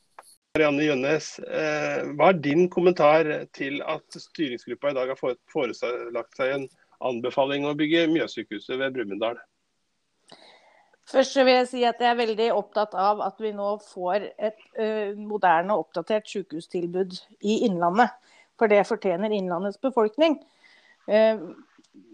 Marianne 0.57 0.85
Jønnes, 0.85 1.31
eh, 1.40 2.03
hva 2.16 2.31
er 2.33 2.42
din 2.45 2.69
kommentar 2.73 3.29
til 3.57 3.81
at 3.88 4.05
styringsgruppa 4.12 4.92
i 4.92 4.99
dag 4.99 5.12
har 5.12 5.38
forelagt 5.53 6.37
seg 6.37 6.53
en 6.53 6.69
anbefaling 7.05 7.64
å 7.69 7.77
bygge 7.77 8.07
Mjøssykehuset 8.12 8.77
ved 8.81 8.92
Brumunddal? 8.97 9.40
Først 11.07 11.37
vil 11.38 11.55
jeg 11.55 11.66
si 11.71 11.85
at 11.87 12.01
jeg 12.03 12.11
er 12.11 12.19
veldig 12.19 12.53
opptatt 12.57 12.97
av 12.99 13.21
at 13.25 13.37
vi 13.40 13.53
nå 13.55 13.77
får 13.85 14.25
et 14.42 14.64
moderne 15.21 15.77
og 15.77 15.85
oppdatert 15.85 16.27
sykehustilbud 16.27 17.14
i 17.47 17.61
Innlandet. 17.69 18.11
For 18.57 18.73
det 18.73 18.87
fortjener 18.88 19.35
Innlandets 19.37 19.81
befolkning. 19.81 20.38
Uh, 21.09 21.53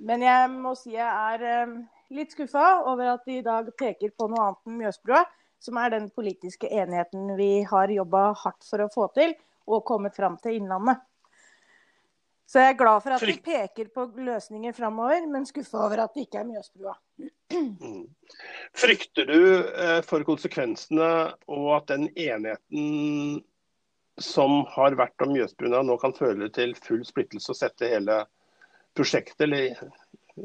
men 0.02 0.24
jeg 0.26 0.50
må 0.52 0.74
si 0.78 0.96
jeg 0.96 1.07
er 1.37 1.68
uh, 1.68 1.76
litt 2.14 2.35
skuffa 2.35 2.83
over 2.90 3.14
at 3.14 3.24
de 3.28 3.38
i 3.40 3.46
dag 3.46 3.70
peker 3.78 4.12
på 4.16 4.28
noe 4.31 4.50
annet 4.50 4.68
enn 4.68 4.83
Mjøsbrua 4.83 5.22
som 5.62 5.78
er 5.78 5.94
den 5.94 6.11
politiske 6.11 6.66
enigheten 6.66 7.37
vi 7.38 7.62
har 7.70 7.90
jobba 7.94 8.33
hardt 8.42 8.66
for 8.66 8.83
å 8.83 8.90
få 8.92 9.09
til, 9.16 9.35
og 9.70 9.85
kommet 9.87 10.16
fram 10.18 10.38
til 10.42 10.59
Innlandet. 10.59 11.02
Så 12.50 12.61
jeg 12.61 12.74
er 12.74 12.81
glad 12.81 13.05
for 13.05 13.14
at 13.14 13.22
de 13.24 13.37
peker 13.40 13.88
på 13.94 14.09
løsninger 14.26 14.74
framover, 14.76 15.22
men 15.31 15.46
skuffa 15.48 15.87
over 15.87 16.02
at 16.02 16.16
det 16.16 16.26
ikke 16.26 16.42
er 16.42 16.48
Mjøsbrua. 16.50 16.96
Mm. 17.55 18.02
Frykter 18.83 19.28
du 19.31 19.38
eh, 19.62 20.00
for 20.05 20.26
konsekvensene 20.26 21.09
og 21.46 21.68
at 21.78 21.88
den 21.92 22.09
enigheten 22.11 23.38
som 24.20 24.62
har 24.75 24.96
vært 24.98 25.25
om 25.25 25.33
Mjøsbrua 25.33 25.83
nå 25.87 25.96
kan 26.01 26.14
føre 26.16 26.48
til 26.53 26.75
full 26.77 27.05
splittelse 27.07 27.53
og 27.53 27.59
sette 27.59 27.88
hele 27.88 28.22
prosjektet 28.96 29.46
eller 29.46 29.70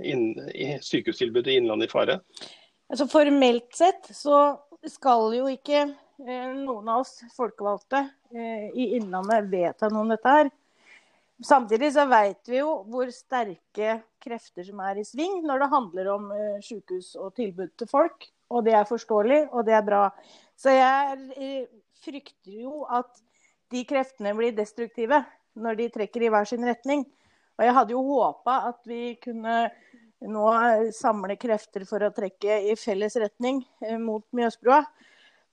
inn, 0.04 0.30
i 0.56 0.78
sykehustilbudet 0.84 1.54
i 1.54 1.58
Innlandet 1.62 1.90
i 1.90 1.94
fare? 1.94 2.20
Altså 2.88 3.08
Formelt 3.12 3.76
sett 3.76 4.08
så 4.16 4.56
skal 4.88 5.34
jo 5.36 5.50
ikke 5.52 5.82
eh, 5.84 6.54
noen 6.56 6.88
av 6.88 7.04
oss 7.04 7.20
folkevalgte 7.36 8.06
eh, 8.32 8.70
i 8.72 8.94
Innlandet 9.00 9.50
vedta 9.52 9.92
noe 9.92 10.06
om 10.06 10.16
dette 10.16 10.38
her. 10.38 10.52
Samtidig 11.44 11.92
så 11.94 12.08
vet 12.10 12.50
vi 12.50 12.62
jo 12.64 12.80
hvor 12.90 13.12
sterke 13.14 14.00
krefter 14.24 14.66
som 14.66 14.80
er 14.82 14.98
i 14.98 15.06
sving 15.06 15.44
når 15.46 15.62
det 15.62 15.74
handler 15.76 16.10
om 16.16 16.32
eh, 16.34 16.58
sykehus 16.66 17.14
og 17.20 17.36
tilbud 17.38 17.76
til 17.78 17.92
folk. 17.92 18.30
Og 18.48 18.64
det 18.64 18.78
er 18.80 18.88
forståelig, 18.88 19.42
og 19.52 19.66
det 19.68 19.76
er 19.76 19.84
bra. 19.84 20.06
Så 20.56 20.72
jeg 20.72 21.18
eh, 21.36 21.68
frykter 22.00 22.62
jo 22.64 22.86
at 22.88 23.20
de 23.74 23.84
kreftene 23.88 24.34
blir 24.38 24.56
destruktive 24.56 25.24
når 25.58 25.80
de 25.80 25.90
trekker 25.94 26.24
i 26.26 26.32
hver 26.32 26.48
sin 26.50 26.66
retning. 26.66 27.06
Og 27.58 27.66
jeg 27.66 27.76
hadde 27.78 27.96
jo 27.96 28.04
håpa 28.06 28.60
at 28.70 28.82
vi 28.90 29.16
kunne 29.22 29.58
nå 30.28 30.46
samle 30.98 31.38
krefter 31.38 31.86
for 31.90 32.02
å 32.06 32.14
trekke 32.14 32.62
i 32.72 32.76
felles 32.78 33.18
retning 33.22 33.62
eh, 33.86 33.98
mot 34.02 34.26
Mjøsbrua. 34.36 34.82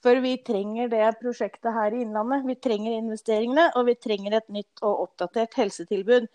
For 0.04 0.20
vi 0.20 0.34
trenger 0.44 0.90
det 0.92 1.04
prosjektet 1.20 1.72
her 1.72 1.94
i 1.96 2.02
Innlandet. 2.04 2.44
Vi 2.44 2.58
trenger 2.60 2.98
investeringene, 2.98 3.70
og 3.72 3.88
vi 3.88 3.96
trenger 3.96 4.36
et 4.36 4.50
nytt 4.52 4.82
og 4.84 5.06
oppdatert 5.06 5.56
helsetilbud. 5.56 6.26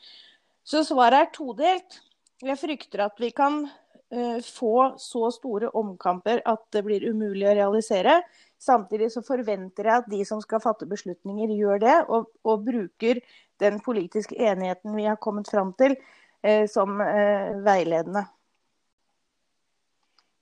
Så 0.65 0.81
svaret 0.87 1.27
er 1.27 1.29
todelt. 1.35 1.99
Jeg 2.41 2.57
frykter 2.57 3.03
at 3.05 3.21
vi 3.21 3.29
kan 3.35 3.61
uh, 3.67 4.39
få 4.41 4.95
så 4.97 5.29
store 5.35 5.69
omkamper 5.77 6.41
at 6.49 6.63
det 6.73 6.81
blir 6.87 7.05
umulig 7.11 7.45
å 7.45 7.53
realisere. 7.59 8.17
Samtidig 8.59 9.07
så 9.13 9.23
forventer 9.23 9.87
jeg 9.87 10.03
at 10.03 10.09
de 10.11 10.23
som 10.27 10.41
skal 10.43 10.59
fatte 10.63 10.87
beslutninger, 10.89 11.51
gjør 11.55 11.83
det, 11.83 11.97
og, 12.11 12.27
og 12.43 12.65
bruker 12.65 13.21
den 13.59 13.79
politiske 13.83 14.35
enigheten 14.35 14.95
vi 14.95 15.07
har 15.07 15.19
kommet 15.19 15.47
fram 15.51 15.71
til, 15.79 15.95
Eh, 16.41 16.67
som 16.67 17.01
eh, 17.01 17.57
veiledende. 17.63 18.25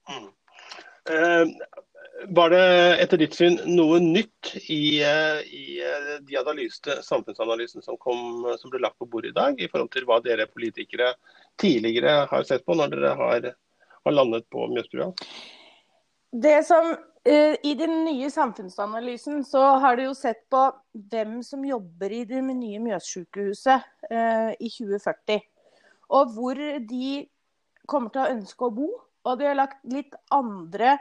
Mm. 0.09 0.27
Eh, 1.09 1.47
var 2.27 2.49
det 2.49 2.61
etter 3.01 3.21
ditt 3.21 3.35
syn 3.37 3.57
noe 3.69 3.99
nytt 4.01 4.51
i, 4.73 5.01
i 5.01 5.65
de 6.25 6.37
analyste, 6.39 6.95
samfunnsanalysene 7.05 7.85
som, 7.85 7.97
kom, 8.01 8.45
som, 8.57 8.71
ble 8.73 8.81
lagt 8.81 8.97
på 8.97 9.05
bordet 9.09 9.33
i 9.33 9.37
dag, 9.37 9.61
i 9.61 9.69
forhold 9.69 9.91
til 9.93 10.07
hva 10.09 10.17
dere 10.25 10.47
politikere 10.49 11.11
tidligere 11.61 12.23
har 12.31 12.47
sett 12.49 12.65
på 12.65 12.77
når 12.77 12.95
dere 12.95 13.13
har, 13.19 13.51
har 14.01 14.17
landet 14.17 14.47
på 14.53 14.65
Mjøsbrua? 14.73 15.11
Det 16.33 16.57
som 16.65 16.89
I 17.27 17.73
den 17.75 18.05
nye 18.05 18.29
samfunnsanalysen 18.31 19.41
så 19.43 19.63
har 19.83 19.97
du 19.97 20.05
jo 20.05 20.13
sett 20.15 20.45
på 20.53 20.61
hvem 21.11 21.41
som 21.43 21.65
jobber 21.67 22.13
i 22.15 22.21
det 22.29 22.39
nye 22.45 22.79
Mjøssykehuset 22.85 23.83
i 24.63 24.69
2040 24.71 25.41
og 26.13 26.33
hvor 26.35 26.55
de 26.57 27.27
kommer 27.87 28.13
til 28.13 28.23
å 28.23 28.31
ønske 28.31 28.67
å 28.67 28.73
bo. 28.73 28.89
Og 29.27 29.39
de 29.39 29.47
har 29.49 29.57
lagt 29.59 29.79
litt 29.91 30.15
andre 30.31 30.95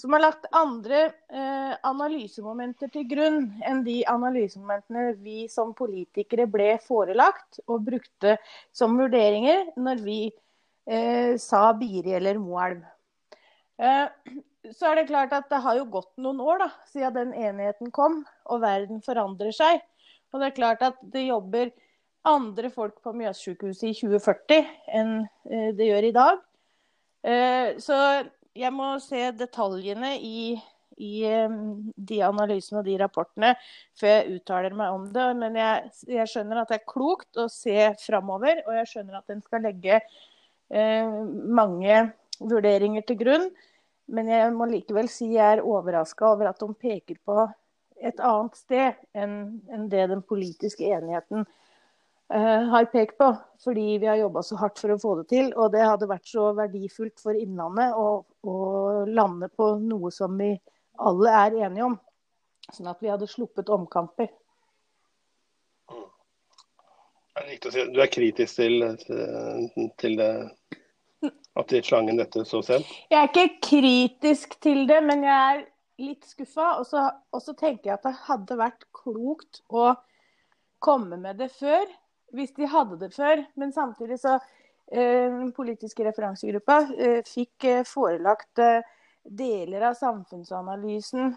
som 0.00 0.14
har 0.14 0.22
lagt 0.22 0.46
andre 0.56 1.00
eh, 1.28 1.72
analysemomenter 1.84 2.88
til 2.92 3.04
grunn 3.10 3.40
enn 3.68 3.82
de 3.84 3.98
analysemomentene 4.08 5.10
vi 5.20 5.42
som 5.52 5.74
politikere 5.76 6.46
ble 6.48 6.70
forelagt 6.86 7.60
og 7.66 7.84
brukte 7.90 8.38
som 8.72 8.96
vurderinger 8.96 9.74
når 9.76 10.00
vi 10.06 10.20
eh, 10.88 11.36
sa 11.36 11.66
Biri 11.76 12.16
eller 12.16 12.40
Moelv. 12.40 12.80
Eh, 13.80 14.08
så 14.76 14.90
er 14.90 15.00
det 15.00 15.08
klart 15.08 15.32
at 15.32 15.48
det 15.50 15.62
har 15.64 15.78
jo 15.78 15.86
gått 15.92 16.10
noen 16.20 16.40
år 16.44 16.64
da, 16.64 16.68
siden 16.90 17.16
den 17.16 17.30
enigheten 17.32 17.92
kom, 17.94 18.20
og 18.44 18.60
verden 18.64 19.00
forandrer 19.04 19.54
seg. 19.56 19.80
Og 20.30 20.42
det 20.42 20.50
er 20.50 20.58
klart 20.58 20.84
at 20.84 20.98
det 21.14 21.24
jobber 21.30 21.72
andre 22.28 22.68
folk 22.74 22.98
på 23.00 23.14
Mjøssykehuset 23.16 23.88
i 23.88 23.94
2040 24.02 24.66
enn 24.98 25.14
eh, 25.48 25.70
det 25.76 25.88
gjør 25.88 26.10
i 26.10 26.16
dag. 26.16 26.42
Eh, 27.24 27.70
så 27.80 27.96
jeg 28.56 28.74
må 28.76 28.92
se 29.00 29.22
detaljene 29.38 30.12
i, 30.20 30.52
i 31.00 31.14
de 31.96 32.20
analysene 32.26 32.82
og 32.82 32.88
de 32.88 32.98
rapportene 33.00 33.54
før 33.96 34.12
jeg 34.12 34.36
uttaler 34.36 34.76
meg 34.76 34.92
om 34.92 35.08
det. 35.14 35.26
Men 35.40 35.56
jeg, 35.56 35.90
jeg 36.18 36.32
skjønner 36.34 36.60
at 36.60 36.72
det 36.72 36.82
er 36.82 36.90
klokt 36.90 37.40
å 37.40 37.48
se 37.48 37.94
framover, 38.04 38.60
og 38.66 38.76
jeg 38.82 38.92
skjønner 38.92 39.22
at 39.22 39.32
en 39.32 39.44
skal 39.46 39.64
legge 39.64 40.02
mange 40.70 41.94
vurderinger 42.40 43.06
til 43.06 43.18
grunn. 43.20 43.48
Men 44.10 44.30
jeg 44.32 44.52
må 44.56 44.66
likevel 44.70 45.08
si 45.10 45.30
jeg 45.36 45.58
er 45.58 45.64
overraska 45.66 46.32
over 46.32 46.50
at 46.50 46.60
de 46.60 46.74
peker 46.74 47.18
på 47.26 47.44
et 48.00 48.20
annet 48.24 48.56
sted 48.56 48.96
enn, 49.14 49.60
det 49.92 50.06
den 50.10 50.22
politiske 50.26 50.88
enigheten 50.88 51.44
uh, 51.44 52.62
har 52.72 52.88
pekt 52.92 53.18
på. 53.20 53.30
Fordi 53.62 53.86
vi 54.02 54.08
har 54.08 54.18
jobba 54.22 54.42
så 54.46 54.58
hardt 54.60 54.80
for 54.82 54.94
å 54.94 54.98
få 55.00 55.14
det 55.20 55.28
til. 55.32 55.52
Og 55.54 55.70
det 55.74 55.84
hadde 55.84 56.10
vært 56.10 56.28
så 56.30 56.50
verdifullt 56.56 57.22
for 57.22 57.38
Innlandet 57.38 57.94
å, 57.94 58.08
å 58.24 58.56
lande 59.06 59.50
på 59.52 59.74
noe 59.84 60.12
som 60.14 60.38
vi 60.40 60.54
alle 61.00 61.34
er 61.44 61.58
enige 61.66 61.90
om. 61.90 61.98
Sånn 62.70 62.90
at 62.90 63.02
vi 63.02 63.10
hadde 63.12 63.28
sluppet 63.30 63.70
omkamper. 63.72 64.30
Du 67.40 68.00
er 68.02 68.10
kritisk 68.10 68.58
til, 68.58 68.82
til 69.98 70.16
det 70.18 70.32
at 71.58 71.72
de 71.72 71.80
slang 71.82 72.08
inn 72.10 72.20
dette 72.20 72.44
så 72.48 72.60
sent? 72.64 72.88
Jeg 73.10 73.18
er 73.18 73.30
ikke 73.30 73.60
kritisk 73.66 74.56
til 74.62 74.86
det, 74.88 75.00
men 75.06 75.24
jeg 75.26 75.56
er 75.56 75.64
litt 76.00 76.28
skuffa. 76.28 76.76
Og, 76.80 76.86
så 77.42 77.56
tenker 77.58 77.90
jeg 77.90 77.98
at 77.98 78.06
det 78.06 78.14
hadde 78.28 78.60
vært 78.60 78.86
klokt 78.96 79.62
å 79.68 79.92
komme 80.80 81.18
med 81.20 81.40
det 81.42 81.50
før, 81.52 81.84
hvis 82.36 82.54
de 82.56 82.70
hadde 82.70 83.00
det 83.02 83.12
før. 83.16 83.44
Men 83.60 83.74
samtidig 83.74 84.20
så 84.22 84.38
eh, 84.38 85.26
Den 85.26 85.52
politiske 85.56 86.06
referansegruppa 86.06 86.80
eh, 86.96 87.20
fikk 87.26 87.68
eh, 87.68 87.84
forelagt 87.88 88.62
deler 89.20 89.90
av 89.90 89.98
samfunnsanalysen. 89.98 91.34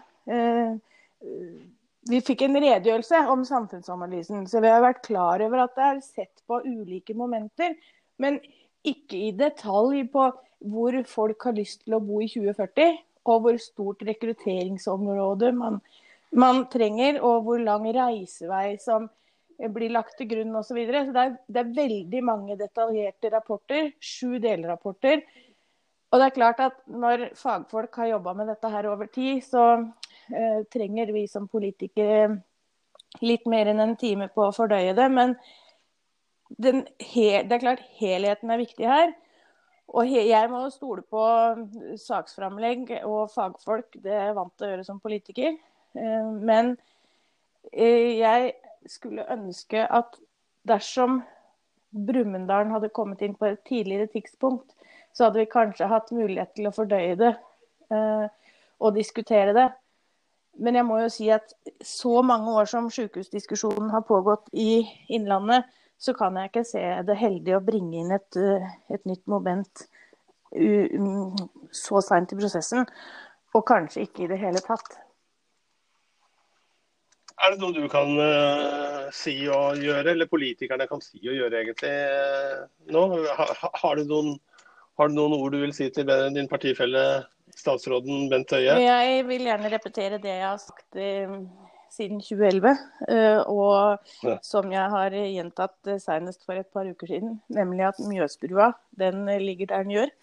Vi 2.08 2.20
fikk 2.24 2.44
en 2.46 2.56
redegjørelse 2.56 3.18
om 3.32 3.42
samfunnsanalysen, 3.44 4.46
så 4.48 4.62
vi 4.64 4.70
har 4.72 4.80
vært 4.80 5.02
klar 5.04 5.44
over 5.44 5.66
at 5.66 5.74
det 5.76 5.84
er 5.84 6.00
sett 6.04 6.40
på 6.48 6.62
ulike 6.64 7.16
momenter. 7.16 7.76
Men 8.20 8.38
ikke 8.84 9.20
i 9.28 9.32
detalj 9.36 10.04
på 10.12 10.28
hvor 10.64 10.96
folk 11.08 11.48
har 11.48 11.56
lyst 11.56 11.82
til 11.84 11.96
å 11.96 12.02
bo 12.04 12.20
i 12.24 12.28
2040 12.30 12.96
og 13.24 13.44
hvor 13.44 13.58
stort 13.60 14.04
rekrutteringsområde 14.04 15.52
man, 15.56 15.78
man 16.36 16.64
trenger, 16.72 17.20
og 17.24 17.44
hvor 17.46 17.62
lang 17.62 17.86
reisevei 17.96 18.76
som 18.82 19.08
blir 19.74 19.92
lagt 19.94 20.16
til 20.18 20.28
grunn 20.28 20.54
osv. 20.58 20.68
Så, 20.68 20.76
videre. 20.76 21.04
så 21.06 21.14
det 21.14 21.24
er, 21.24 21.34
det 21.46 21.62
er 21.62 21.74
veldig 21.78 22.22
mange 22.26 22.58
detaljerte 22.60 23.32
rapporter, 23.32 23.92
sju 24.02 24.38
delrapporter. 24.42 25.22
Og 26.12 26.20
det 26.20 26.26
er 26.26 26.36
klart 26.36 26.60
at 26.62 26.76
når 26.86 27.30
fagfolk 27.38 27.96
har 28.02 28.12
jobba 28.12 28.34
med 28.38 28.50
dette 28.52 28.70
her 28.70 28.86
over 28.90 29.08
tid, 29.10 29.40
så 29.46 29.64
eh, 30.30 30.60
trenger 30.70 31.10
vi 31.14 31.24
som 31.30 31.48
politikere 31.50 32.36
litt 33.22 33.46
mer 33.50 33.70
enn 33.70 33.82
en 33.82 33.96
time 33.98 34.28
på 34.30 34.44
å 34.44 34.54
fordøye 34.54 34.94
det. 34.94 35.08
Men 35.10 35.34
den, 36.60 36.84
det 37.14 37.52
er 37.52 37.62
klart 37.62 37.84
helheten 37.98 38.50
er 38.50 38.60
viktig 38.60 38.88
her. 38.88 39.14
Og 39.94 40.08
jeg 40.10 40.50
må 40.50 40.64
stole 40.72 41.04
på 41.06 41.22
saksframlegg 42.00 42.90
og 43.04 43.30
fagfolk, 43.34 43.98
det 44.02 44.12
er 44.12 44.30
jeg 44.30 44.36
vant 44.38 44.54
til 44.56 44.66
å 44.66 44.70
gjøre 44.72 44.86
som 44.86 45.00
politiker. 45.02 45.58
Eh, 45.94 46.30
men 46.40 46.74
eh, 47.70 48.16
jeg 48.18 48.54
skulle 48.90 49.28
ønske 49.32 49.84
at 49.84 50.18
dersom 50.68 51.22
Brumunddal 51.94 52.72
hadde 52.72 52.90
kommet 52.96 53.22
inn 53.22 53.36
på 53.38 53.52
et 53.52 53.62
tidligere 53.68 54.10
tidspunkt, 54.10 54.72
så 55.14 55.28
hadde 55.28 55.44
vi 55.44 55.52
kanskje 55.52 55.90
hatt 55.90 56.10
mulighet 56.10 56.56
til 56.56 56.66
å 56.66 56.74
fordøye 56.74 57.14
det 57.20 57.34
eh, 57.94 58.26
og 58.82 58.96
diskutere 58.96 59.54
det. 59.54 59.68
Men 60.58 60.78
jeg 60.78 60.86
må 60.86 60.98
jo 61.02 61.10
si 61.10 61.28
at 61.34 61.54
så 61.82 62.22
mange 62.26 62.50
år 62.54 62.66
som 62.70 62.90
sykehusdiskusjonen 62.90 63.90
har 63.94 64.04
pågått 64.06 64.50
i 64.52 64.84
Innlandet, 65.14 65.66
så 65.98 66.14
kan 66.16 66.36
jeg 66.36 66.50
ikke 66.50 66.64
se 66.68 66.82
det 67.06 67.16
heldig 67.18 67.56
å 67.56 67.64
bringe 67.64 68.00
inn 68.02 68.14
et, 68.14 68.36
eh, 68.36 68.72
et 68.92 69.04
nytt 69.08 69.26
moment 69.30 69.86
så 71.74 72.00
seint 72.04 72.30
i 72.30 72.36
prosessen. 72.38 72.84
Og 73.54 73.64
kanskje 73.66 74.04
ikke 74.06 74.24
i 74.24 74.28
det 74.30 74.38
hele 74.38 74.60
tatt. 74.62 74.96
Er 77.42 77.54
det 77.54 77.60
noe 77.60 77.74
du 77.74 77.86
kan 77.90 78.12
uh, 78.14 79.10
si 79.14 79.34
og 79.50 79.80
gjøre, 79.82 80.12
eller 80.14 80.30
politikerne 80.30 80.86
kan 80.90 81.02
si 81.02 81.18
og 81.26 81.34
gjøre 81.34 81.60
egentlig 81.64 81.90
uh, 81.90 82.62
nå? 82.94 83.04
Ha, 83.26 83.46
har, 83.82 83.98
du 83.98 84.10
noen, 84.10 84.36
har, 85.00 85.10
du 85.10 85.18
noen, 85.18 85.34
ord 85.40 85.54
du 85.54 85.64
vil 85.64 85.74
si 85.74 85.88
til 85.94 86.06
din 86.36 86.50
partifelle 86.50 87.02
statsråden 87.58 88.28
Bent 88.30 88.54
Høie? 88.54 88.78
Jeg 88.78 89.26
vil 89.26 89.48
gjerne 89.50 89.72
repetere 89.74 90.22
det 90.22 90.30
jeg 90.30 90.46
har 90.46 90.62
sagt 90.62 90.98
uh, 90.98 91.40
siden 91.94 92.20
2011. 92.22 92.74
Eh, 93.08 93.40
og 93.50 94.42
som 94.44 94.72
jeg 94.72 94.90
har 94.96 95.14
gjentatt 95.14 95.90
eh, 95.90 96.00
senest 96.02 96.44
for 96.46 96.58
et 96.58 96.70
par 96.74 96.88
uker 96.90 97.10
siden, 97.14 97.38
nemlig 97.52 97.88
at 97.88 98.02
Mjøsbrua 98.02 98.72
den 99.00 99.24
ligger 99.42 99.72
der 99.72 99.86
den 99.86 99.96
gjør. 99.96 100.14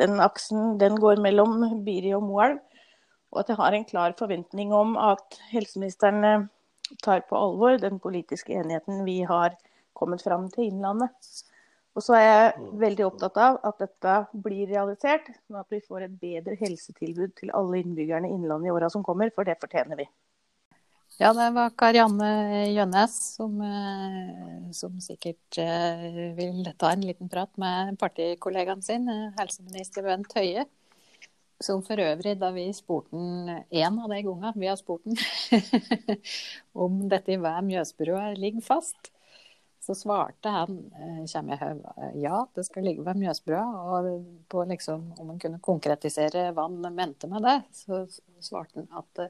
Den 0.00 0.20
aksen 0.24 0.78
den 0.80 0.96
går 1.00 1.20
mellom 1.22 1.84
Biri 1.84 2.14
og 2.16 2.24
Moelv. 2.26 2.60
Og 3.32 3.40
at 3.40 3.52
jeg 3.52 3.60
har 3.60 3.76
en 3.76 3.88
klar 3.88 4.14
forventning 4.18 4.74
om 4.76 4.96
at 5.00 5.38
helseministeren 5.52 6.24
eh, 6.28 6.48
tar 7.04 7.24
på 7.28 7.38
alvor 7.38 7.78
den 7.80 8.00
politiske 8.02 8.52
enigheten 8.52 9.06
vi 9.06 9.22
har 9.28 9.56
kommet 9.96 10.22
fram 10.24 10.50
til 10.52 10.68
Innlandet. 10.68 11.32
Og 11.92 12.04
så 12.04 12.16
er 12.16 12.24
jeg 12.24 12.52
mm. 12.56 12.68
veldig 12.80 13.06
opptatt 13.06 13.38
av 13.40 13.58
at 13.68 13.80
dette 13.82 14.16
blir 14.44 14.68
realisert, 14.70 15.28
sånn 15.44 15.60
at 15.60 15.72
vi 15.72 15.80
får 15.84 16.06
et 16.06 16.18
bedre 16.20 16.56
helsetilbud 16.60 17.34
til 17.40 17.52
alle 17.56 17.82
innbyggerne 17.82 18.30
i 18.30 18.36
Innlandet 18.36 18.70
i 18.70 18.74
åra 18.74 18.88
som 18.92 19.04
kommer, 19.04 19.32
for 19.34 19.48
det 19.48 19.58
fortjener 19.60 20.00
vi. 20.00 20.08
Ja, 21.20 21.28
det 21.36 21.50
var 21.52 21.74
Karianne 21.76 22.28
Jønnes 22.72 23.12
som, 23.36 23.58
eh, 23.60 24.70
som, 24.72 24.94
sikkert 25.00 25.58
eh, 25.60 26.32
vil 26.38 26.64
ta 26.80 26.92
en 26.94 27.04
liten 27.04 27.28
prat 27.28 27.52
med 27.60 27.98
partikollegaen 28.00 28.80
sin, 28.82 29.08
eh, 29.08 29.28
helseminister 29.36 30.06
Bent 30.06 30.32
Høie. 30.38 30.64
Som 31.62 31.82
for 31.86 32.00
øvrig, 32.00 32.38
da 32.40 32.50
vi 32.50 32.64
spurte 32.74 33.12
en 33.14 33.98
av 34.00 34.08
de 34.10 34.22
gangene 34.24 34.54
vi 34.56 34.70
har 34.70 34.78
spurt 34.80 35.04
den, 35.04 35.20
om 36.86 36.96
dette 37.12 37.36
i 37.36 37.38
hver 37.38 37.60
Mjøsbrua 37.68 38.32
ligger 38.34 38.64
fast, 38.64 39.12
så 39.82 39.94
svarte 39.98 40.50
han 40.50 40.80
jeg 41.26 41.60
ja, 42.22 42.42
det 42.56 42.64
skal 42.66 42.88
ligge 42.88 43.04
ved 43.04 43.20
Mjøsbrua. 43.20 43.62
Og 43.84 44.10
på 44.50 44.64
liksom, 44.64 45.12
om 45.20 45.34
han 45.34 45.38
kunne 45.38 45.62
konkretisere 45.62 46.50
hva 46.56 46.66
han 46.66 46.94
mente 46.96 47.30
med 47.30 47.46
det, 47.46 47.58
så 47.84 48.06
svarte 48.40 48.80
han 48.80 48.90
at 49.04 49.28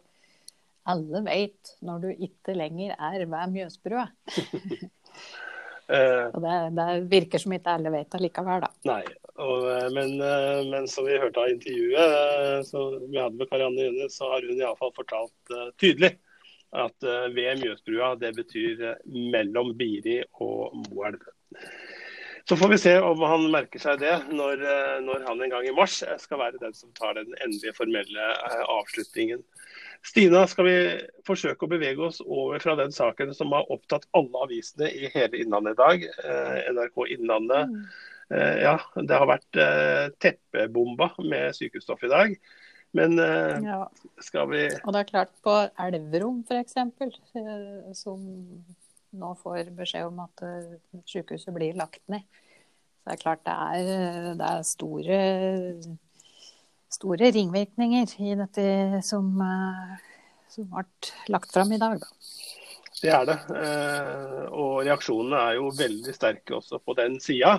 alle 0.89 1.23
vet 1.27 1.77
når 1.85 2.03
du 2.03 2.25
ikke 2.27 2.57
lenger 2.57 2.97
er 2.99 3.27
ved 3.27 3.57
Mjøsbrua. 3.57 4.09
Eh. 5.93 6.29
og 6.31 6.39
det, 6.41 6.53
det, 6.79 6.85
virker 7.11 7.43
som 7.43 7.53
ikke 7.53 7.73
alle 7.75 7.91
vet 7.93 8.15
allikevel, 8.17 8.63
da. 8.63 8.69
Nei, 8.89 9.03
og, 9.41 9.65
eh, 9.67 9.89
men, 9.93 10.13
eh, 10.21 10.61
men, 10.71 10.87
som 10.89 11.07
vi 11.09 11.19
hørte 11.21 11.41
av 11.43 11.51
intervjuet 11.53 12.69
så 12.69 12.85
vi 13.01 13.19
hadde 13.19 13.39
med 13.39 13.49
Karianne 13.51 13.89
Jønne, 13.89 14.09
så 14.13 14.29
har 14.31 14.45
hun 14.47 14.61
iallfall 14.61 14.93
fortalt 14.97 15.55
uh, 15.55 15.71
tydelig 15.81 16.15
at 16.73 17.09
uh, 17.09 17.27
ved 17.35 17.61
Mjøsbrua 17.61 18.13
det 18.21 18.35
betyr 18.37 18.85
uh, 18.93 19.17
mellom 19.35 19.73
Biri 19.77 20.21
og 20.41 20.77
Moelv. 20.87 21.25
Så 22.49 22.59
får 22.59 22.73
vi 22.73 22.81
se 22.83 22.95
om 23.03 23.21
han 23.25 23.45
merker 23.53 23.83
seg 23.83 24.01
det 24.03 24.15
når, 24.35 24.65
når, 25.05 25.21
han 25.29 25.43
en 25.45 25.53
gang 25.53 25.67
i 25.69 25.75
mars 25.77 26.01
skal 26.19 26.41
være 26.41 26.59
den 26.59 26.73
som 26.75 26.91
tar 26.97 27.15
den 27.15 27.31
endelige 27.39 27.77
formelle 27.77 28.25
avslutningen. 28.67 29.45
Stina, 30.03 30.43
skal 30.51 30.67
vi 30.67 30.79
forsøke 31.27 31.67
å 31.67 31.71
bevege 31.71 32.03
oss 32.09 32.19
over 32.25 32.63
fra 32.63 32.75
den 32.81 32.91
saken 32.95 33.31
som 33.37 33.53
har 33.55 33.69
opptatt 33.71 34.09
alle 34.19 34.41
avisene 34.47 34.89
i 34.91 35.11
hele 35.15 35.39
Innlandet 35.45 35.77
i 35.77 35.79
dag, 35.79 36.07
eh, 36.25 36.59
NRK 36.75 37.05
Innlandet. 37.15 37.71
Mm. 37.71 37.85
Eh, 38.35 38.57
ja, 38.65 38.75
det 38.99 39.21
har 39.23 39.31
vært 39.31 39.61
eh, 39.63 40.09
teppebomba 40.23 41.13
med 41.23 41.55
sykehusstoff 41.55 42.03
i 42.03 42.11
dag. 42.11 42.37
Men 42.93 43.17
ja. 43.17 43.87
skal 44.21 44.51
vi 44.51 44.67
Og 44.83 44.91
det 44.93 45.01
er 45.01 45.09
klart, 45.09 45.31
på 45.41 45.53
Elverum 45.81 46.43
f.eks., 46.45 46.75
som 47.97 48.27
nå 49.17 49.31
får 49.41 49.71
beskjed 49.79 50.11
om 50.11 50.21
at 50.27 50.43
sykehuset 51.09 51.55
blir 51.57 51.79
lagt 51.79 52.03
ned. 52.13 52.27
Så 53.01 53.09
det 53.09 53.15
er 53.15 53.23
klart 53.23 53.47
det 53.49 53.55
er, 53.55 54.35
det 54.37 54.51
er 54.51 54.67
store 54.69 55.23
store 56.93 57.31
ringvirkninger 57.35 58.17
i 58.23 58.35
dette 58.39 59.03
som, 59.07 59.29
eh, 59.41 59.95
som 60.53 60.69
ble 60.71 60.85
lagt 61.33 61.53
fram 61.55 61.73
i 61.73 61.81
dag. 61.81 62.03
Det 63.03 63.11
er 63.11 63.25
det. 63.27 63.39
Eh, 63.59 64.43
og 64.53 64.85
reaksjonene 64.87 65.39
er 65.39 65.57
jo 65.59 65.73
veldig 65.75 66.15
sterke 66.15 66.59
også 66.59 66.79
på 66.85 66.95
den 66.99 67.19
sida. 67.21 67.57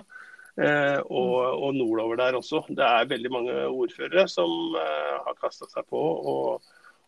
Eh, 0.53 0.99
og, 1.09 1.37
og, 1.57 1.71
nordover 1.75 2.19
der 2.21 2.37
også. 2.37 2.63
Det 2.69 2.85
er 2.85 3.09
veldig 3.09 3.31
mange 3.33 3.55
ordførere 3.67 4.27
som 4.29 4.77
har 4.77 5.35
kasta 5.41 5.67
seg 5.71 5.89
på. 5.89 6.03
Og, 6.33 6.61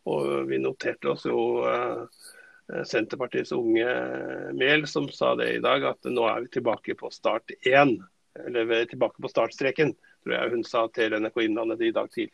og, 0.10 0.32
vi 0.50 0.60
noterte 0.60 1.14
oss 1.14 1.28
jo 1.30 1.64
Senterpartiets 2.66 3.54
unge 3.54 3.86
Mehl 4.58 4.88
som 4.90 5.06
sa 5.14 5.36
det 5.38 5.52
i 5.54 5.62
dag, 5.62 5.86
at 5.86 6.10
nå 6.10 6.26
er 6.26 6.44
vi 6.44 6.56
tilbake 6.58 6.98
på 6.98 7.14
start 7.14 7.54
én. 7.62 8.00
Eller 8.36 8.90
tilbake 8.90 9.22
på 9.22 9.32
startstreken 9.32 9.94
tror 10.26 10.36
jeg 10.40 10.56
hun 10.56 10.66
sa 10.66 10.88
til 10.94 11.14
NRK 11.22 11.46
Innlandet 11.46 11.86
i 11.86 11.94
dag 11.94 12.10
tidlig. 12.14 12.34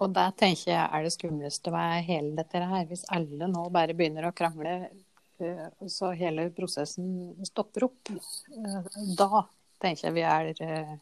Og 0.00 0.10
der 0.16 0.32
tenker 0.38 0.72
jeg 0.72 0.82
er 0.82 1.04
det 1.04 1.12
skumleste 1.14 1.70
med 1.74 2.06
hele 2.08 2.32
dette 2.38 2.62
her. 2.72 2.86
Hvis 2.88 3.04
alle 3.12 3.48
nå 3.50 3.68
bare 3.70 3.94
begynner 3.94 4.26
å 4.26 4.34
krangle 4.34 4.72
eh, 4.80 5.66
så 5.86 6.10
hele 6.18 6.48
prosessen 6.56 7.36
stopper 7.46 7.86
opp, 7.86 8.10
eh, 8.10 8.88
da 9.18 9.44
tenker 9.82 10.08
jeg 10.08 10.16
vi 10.16 10.24
er 10.26 10.50
eh, 10.64 10.96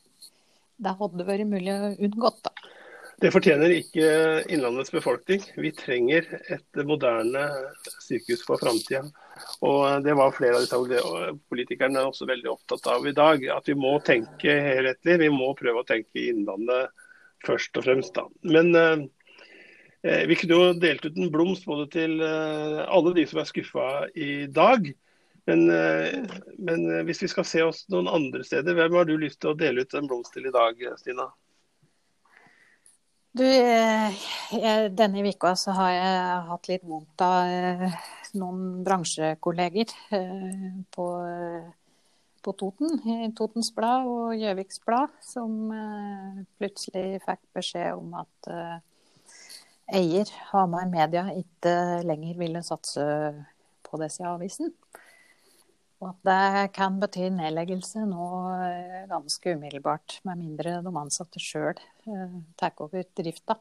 Det 0.78 0.92
hadde 1.00 1.24
vært 1.26 1.48
mulig 1.48 1.72
å 1.72 1.94
unngått, 2.06 2.42
da. 2.44 2.52
Det 3.18 3.32
fortjener 3.34 3.72
ikke 3.74 4.10
Innlandets 4.54 4.92
befolkning. 4.94 5.42
Vi 5.58 5.72
trenger 5.74 6.28
et 6.54 6.82
moderne 6.86 7.48
sykehus 8.04 8.44
for 8.46 8.60
framtida. 8.62 9.08
Og 9.64 10.04
det 10.04 10.14
var 10.18 10.34
flere 10.36 10.60
av 10.60 10.86
disse 10.88 11.34
politikerne 11.50 12.04
også 12.08 12.28
veldig 12.28 12.50
opptatt 12.52 12.88
av 12.92 13.06
i 13.06 13.14
dag. 13.16 13.44
At 13.54 13.68
vi 13.68 13.76
må 13.78 13.96
tenke 14.04 14.54
helhetlig. 14.68 15.18
Vi 15.24 15.30
må 15.34 15.52
prøve 15.58 15.82
å 15.82 15.88
tenke 15.88 16.28
Innlandet 16.28 16.94
først 17.46 17.78
og 17.78 17.86
fremst. 17.86 18.14
Da. 18.16 18.26
Men 18.46 18.70
eh, 18.76 19.04
eh, 20.06 20.24
vi 20.30 20.38
kunne 20.38 20.58
jo 20.58 20.78
delt 20.80 21.06
ut 21.06 21.18
en 21.18 21.32
blomst 21.34 21.68
både 21.68 21.88
til 21.94 22.18
eh, 22.24 22.80
alle 22.86 23.14
de 23.16 23.26
som 23.30 23.42
er 23.42 23.50
skuffa 23.50 23.90
i 24.14 24.32
dag. 24.52 24.88
Men, 25.48 25.68
eh, 25.72 26.38
men 26.60 26.88
hvis 27.08 27.24
vi 27.24 27.32
skal 27.32 27.46
se 27.48 27.64
oss 27.64 27.84
noen 27.92 28.10
andre 28.10 28.44
steder, 28.44 28.76
hvem 28.76 28.98
har 29.00 29.08
du 29.08 29.16
lyst 29.16 29.40
til 29.42 29.54
å 29.54 29.58
dele 29.58 29.86
ut 29.86 29.94
en 29.96 30.10
blomst 30.10 30.34
til 30.36 30.50
i 30.50 30.54
dag, 30.54 30.82
Stina? 31.00 31.30
Du, 33.38 33.44
denne 34.98 35.22
uka 35.22 35.52
så 35.54 35.70
har 35.76 35.90
jeg 35.94 36.38
hatt 36.48 36.68
litt 36.70 36.86
vondt 36.88 37.22
av 37.22 37.84
noen 38.38 38.80
bransjekolleger 38.82 39.92
på, 40.96 41.06
på 42.42 42.54
Toten. 42.58 42.98
Totens 43.38 43.70
Blad 43.76 44.10
og 44.10 44.34
Gjøviks 44.40 44.82
Blad, 44.82 45.14
som 45.22 45.70
plutselig 46.58 47.20
fikk 47.28 47.44
beskjed 47.60 47.94
om 48.00 48.16
at 48.24 48.50
eier 49.94 50.34
Hamar 50.50 50.90
Media 50.90 51.28
ikke 51.38 51.76
lenger 52.10 52.42
ville 52.42 52.64
satse 52.66 53.06
på 53.86 54.02
disse 54.02 54.26
avisen. 54.26 54.74
Og 55.98 56.12
at 56.12 56.18
det 56.28 56.74
kan 56.76 56.98
bety 57.02 57.24
nedleggelse 57.34 58.04
nå 58.06 58.26
eh, 58.54 59.06
ganske 59.10 59.54
umiddelbart, 59.56 60.20
med 60.28 60.38
mindre 60.44 60.76
de 60.84 60.92
ansatte 61.00 61.42
sjøl 61.42 61.74
eh, 61.74 62.36
tar 62.60 62.78
over 62.84 63.02
drifta. 63.18 63.58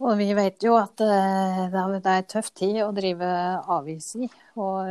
Og 0.00 0.16
vi 0.20 0.30
vet 0.36 0.64
jo 0.64 0.78
at 0.80 1.00
eh, 1.04 1.60
det 1.68 1.82
er 2.00 2.22
en 2.22 2.30
tøff 2.32 2.50
tid 2.56 2.80
å 2.86 2.94
drive 2.96 3.28
avis 3.76 4.14
i. 4.16 4.30
Og 4.56 4.88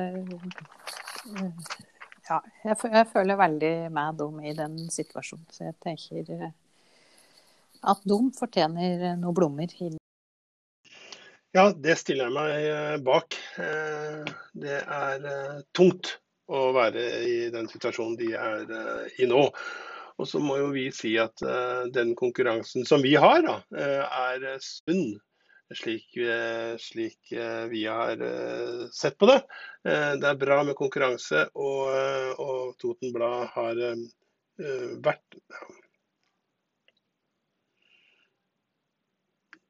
ja, 2.29 2.39
jeg 2.65 3.09
føler 3.09 3.41
veldig 3.41 3.75
med 3.93 4.21
dem 4.21 4.39
i 4.45 4.53
den 4.57 4.79
situasjonen. 4.93 5.49
Så 5.49 5.65
jeg 5.71 5.77
tenker 5.81 6.49
at 7.85 8.05
de 8.05 8.21
fortjener 8.37 9.15
noen 9.17 9.37
blomster 9.37 9.97
ja, 11.55 11.69
det 11.71 11.95
stiller 11.99 12.27
jeg 12.27 12.35
meg 12.35 12.67
eh, 12.67 12.95
bak. 13.05 13.35
Eh, 13.63 14.31
det 14.59 14.79
er 14.81 15.27
eh, 15.31 15.59
tungt 15.77 16.17
å 16.51 16.67
være 16.75 17.03
i 17.25 17.35
den 17.53 17.69
situasjonen 17.71 18.17
de 18.19 18.33
er 18.37 18.73
i 19.23 19.27
nå. 19.29 19.45
Og 20.15 20.27
så 20.29 20.39
må 20.43 20.59
jo 20.59 20.67
vi 20.71 20.85
si 20.95 21.15
at 21.19 21.41
den 21.91 22.13
konkurransen 22.15 22.85
som 22.87 23.01
vi 23.03 23.15
har, 23.19 23.41
da, 23.43 23.55
er 23.75 24.45
sunn. 24.63 25.17
Slik, 25.75 26.13
slik, 26.79 27.33
vi 27.73 27.81
har 27.89 28.21
sett 28.95 29.17
på 29.19 29.27
det. 29.27 29.39
Det 29.83 30.29
er 30.29 30.39
bra 30.39 30.61
med 30.63 30.77
konkurranse, 30.79 31.47
og, 31.57 31.91
og 32.39 32.77
Toten 32.79 33.11
Blad 33.17 33.49
har 33.57 33.83
vært 35.03 35.41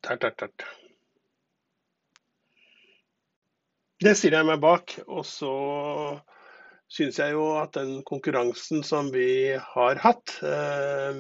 Tert, 0.06 0.22
tert, 0.22 0.38
tert. 0.44 0.85
Det 4.04 4.12
stiller 4.18 4.42
jeg 4.42 4.50
meg 4.50 4.64
bak. 4.64 4.96
Og 5.08 5.24
så 5.28 5.54
syns 6.92 7.20
jeg 7.20 7.32
jo 7.36 7.46
at 7.60 7.74
den 7.78 8.04
konkurransen 8.08 8.84
som 8.86 9.12
vi 9.14 9.56
har 9.56 9.96
hatt 10.04 10.40
eh, 10.46 11.16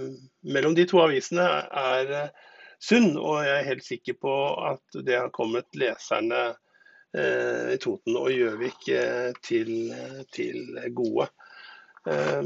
mellom 0.45 0.75
de 0.77 0.85
to 0.89 0.97
avisene, 1.05 1.45
er 1.71 2.05
eh, 2.19 2.29
sunn. 2.83 3.17
Og 3.17 3.45
jeg 3.45 3.57
er 3.57 3.69
helt 3.71 3.85
sikker 3.88 4.15
på 4.21 4.33
at 4.71 4.85
det 5.07 5.17
har 5.19 5.35
kommet 5.35 5.67
leserne 5.79 6.41
eh, 7.15 7.73
i 7.75 7.77
Toten 7.81 8.13
og 8.19 8.29
Gjøvik 8.33 8.81
eh, 8.93 9.31
til, 9.45 9.71
til, 10.35 10.57
gode. 10.97 11.27
Eh, 12.11 12.43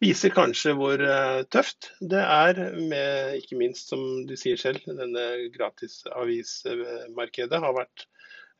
viser 0.00 0.30
kanskje 0.36 0.72
hvor 0.78 0.98
eh, 1.02 1.42
tøft 1.52 1.82
det 2.00 2.22
er 2.22 2.54
med, 2.78 3.34
ikke 3.42 3.60
minst 3.60 3.88
som 3.90 4.00
du 4.28 4.34
sier 4.38 4.56
selv, 4.60 4.80
denne 4.86 5.24
gratisavismarkedet 5.56 7.58
har 7.66 7.74
vært 7.76 7.98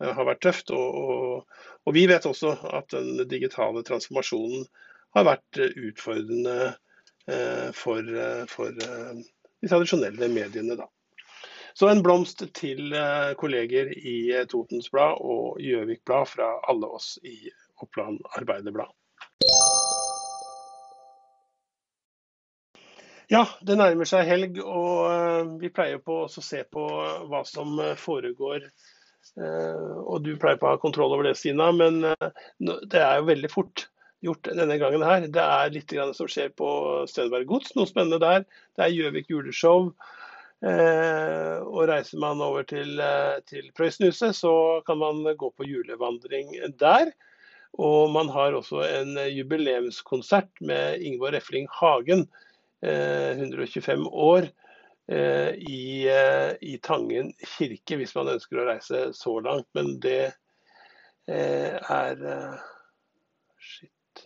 har 0.01 0.29
vært 0.29 0.43
tøft. 0.45 0.71
Og, 0.75 1.01
og, 1.01 1.59
og, 1.85 1.95
vi 1.97 2.07
vet 2.11 2.29
også 2.29 2.55
at 2.77 2.93
den 2.95 3.21
digitale 3.29 3.85
transformasjonen 3.87 4.65
har 5.17 5.27
vært 5.29 5.61
eh, 5.61 5.77
utfordrende 5.91 6.57
eh, 7.29 7.69
for, 7.77 8.15
for 8.51 8.73
de 8.81 9.69
tradisjonelle 9.69 10.31
mediene. 10.33 10.79
Da. 10.79 10.89
Så 11.75 11.91
en 11.91 12.03
blomst 12.03 12.43
til 12.57 12.95
kolleger 13.39 13.93
i 13.95 14.17
Totens 14.51 14.91
Blad 14.91 15.21
og 15.23 15.61
Gjøvik 15.63 16.03
Blad 16.09 16.27
fra 16.33 16.49
alle 16.69 16.89
oss 16.99 17.15
i 17.23 17.37
Oppland 17.81 18.19
Arbeiderblad. 18.37 18.91
Ja, 23.31 23.45
det 23.63 23.77
nærmer 23.79 24.09
seg 24.11 24.27
helg, 24.27 24.59
og 24.59 25.61
vi 25.63 25.71
pleier 25.71 26.01
på 26.03 26.25
å 26.25 26.43
se 26.43 26.65
på 26.67 26.89
hva 27.31 27.45
som 27.47 27.79
foregår 28.03 28.67
Eh, 28.67 29.00
og 29.41 30.25
du 30.25 30.35
pleier 30.41 30.59
på 30.61 30.69
å 30.69 30.75
ha 30.75 30.81
kontroll 30.81 31.15
over 31.15 31.29
det, 31.29 31.37
Stina, 31.39 31.71
men 31.77 32.03
eh, 32.11 32.31
det 32.61 33.01
er 33.01 33.21
jo 33.21 33.29
veldig 33.31 33.51
fort 33.53 33.87
gjort 34.25 34.51
denne 34.53 34.77
gangen 34.81 35.05
her. 35.07 35.27
Det 35.33 35.45
er 35.45 35.73
litt 35.73 35.95
som 36.17 36.29
skjer 36.29 36.51
på 36.59 36.71
Stedberg 37.09 37.49
gods, 37.49 37.75
noe 37.77 37.89
spennende 37.89 38.21
der. 38.23 38.45
Det 38.77 38.85
er 38.85 38.97
Gjøvik 38.97 39.31
juleshow. 39.33 39.93
Eh, 40.61 41.57
og 41.65 41.87
reiser 41.89 42.21
man 42.21 42.43
over 42.45 42.67
til, 42.69 43.01
til 43.49 43.71
Prøysenhuset, 43.77 44.37
så 44.37 44.53
kan 44.85 45.01
man 45.01 45.25
gå 45.25 45.53
på 45.57 45.69
julevandring 45.69 46.53
der. 46.81 47.15
Og 47.81 48.11
man 48.13 48.29
har 48.35 48.59
også 48.59 48.83
en 48.85 49.15
jubileumskonsert 49.31 50.51
med 50.61 51.01
Ingeborg 51.07 51.39
Refling 51.39 51.69
Hagen, 51.73 52.27
125 52.83 54.09
år. 54.09 54.49
Eh, 55.11 55.55
i, 55.55 56.09
eh, 56.09 56.57
i, 56.61 56.79
Tangen 56.79 57.33
kirke, 57.59 57.97
hvis 57.99 58.13
man 58.15 58.29
ønsker 58.31 58.61
å 58.63 58.67
reise 58.69 59.09
så 59.19 59.33
langt. 59.43 59.67
Men 59.75 59.97
det 59.99 60.29
eh, 61.27 61.75
er 61.75 62.23
Shit. 63.59 64.23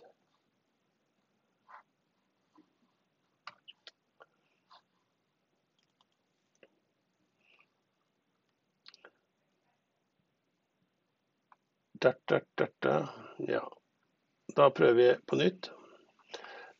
Da, 14.53 14.69
prøver 14.69 14.93
vi 15.01 15.09
på 15.25 15.41
nytt. 15.41 15.71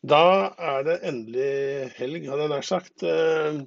Da 0.04 0.52
er 0.60 0.84
det 0.84 1.00
endelig 1.08 1.92
helg, 1.96 2.26
hadde 2.28 2.44
jeg 2.44 2.52
nær 2.52 2.66
sagt. 2.66 3.02
Eh, 3.02 3.62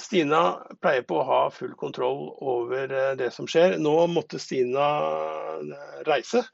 Stina 0.00 0.42
pleier 0.82 1.04
på 1.06 1.20
å 1.20 1.26
ha 1.28 1.40
full 1.54 1.72
kontroll 1.78 2.26
over 2.40 2.90
eh, 2.90 3.14
det 3.20 3.30
som 3.34 3.48
skjer. 3.48 3.78
Nå 3.78 3.94
måtte 4.10 4.40
Stina 4.42 4.90
eh, 5.60 6.02
reise. 6.08 6.44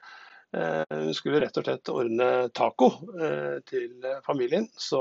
Hun 0.57 1.11
skulle 1.13 1.41
rett 1.43 1.57
og 1.59 1.67
slett 1.67 1.91
ordne 1.91 2.27
taco 2.57 2.87
til 3.69 4.05
familien. 4.25 4.69
Så 4.81 5.01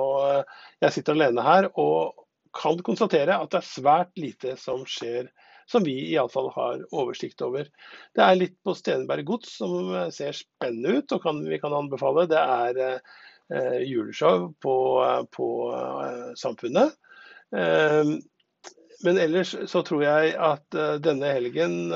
jeg 0.82 0.92
sitter 0.92 1.16
alene 1.16 1.46
her 1.46 1.68
og 1.80 2.26
kan 2.58 2.82
konstatere 2.84 3.38
at 3.38 3.54
det 3.54 3.62
er 3.62 3.68
svært 3.70 4.12
lite 4.20 4.56
som 4.60 4.84
skjer 4.90 5.30
som 5.70 5.86
vi 5.86 5.94
iallfall 6.12 6.50
har 6.58 6.82
oversikt 6.92 7.46
over. 7.46 7.70
Det 8.18 8.26
er 8.26 8.42
litt 8.42 8.58
på 8.66 8.76
Stenberg 8.76 9.30
gods 9.30 9.54
som 9.62 9.94
ser 10.12 10.36
spennende 10.36 10.98
ut 10.98 11.16
og 11.16 11.24
kan, 11.24 11.40
vi 11.48 11.62
kan 11.62 11.78
anbefale. 11.78 12.26
Det 12.28 12.42
er 12.42 13.00
juleshow 13.86 14.54
på, 14.62 14.76
på 15.32 15.50
eh, 15.74 16.34
Samfunnet. 16.36 16.96
Eh, 17.56 18.16
men 19.06 19.20
ellers 19.22 19.56
så 19.70 19.84
tror 19.86 20.02
jeg 20.06 20.32
at 20.40 20.78
denne 21.04 21.30
helgen 21.36 21.92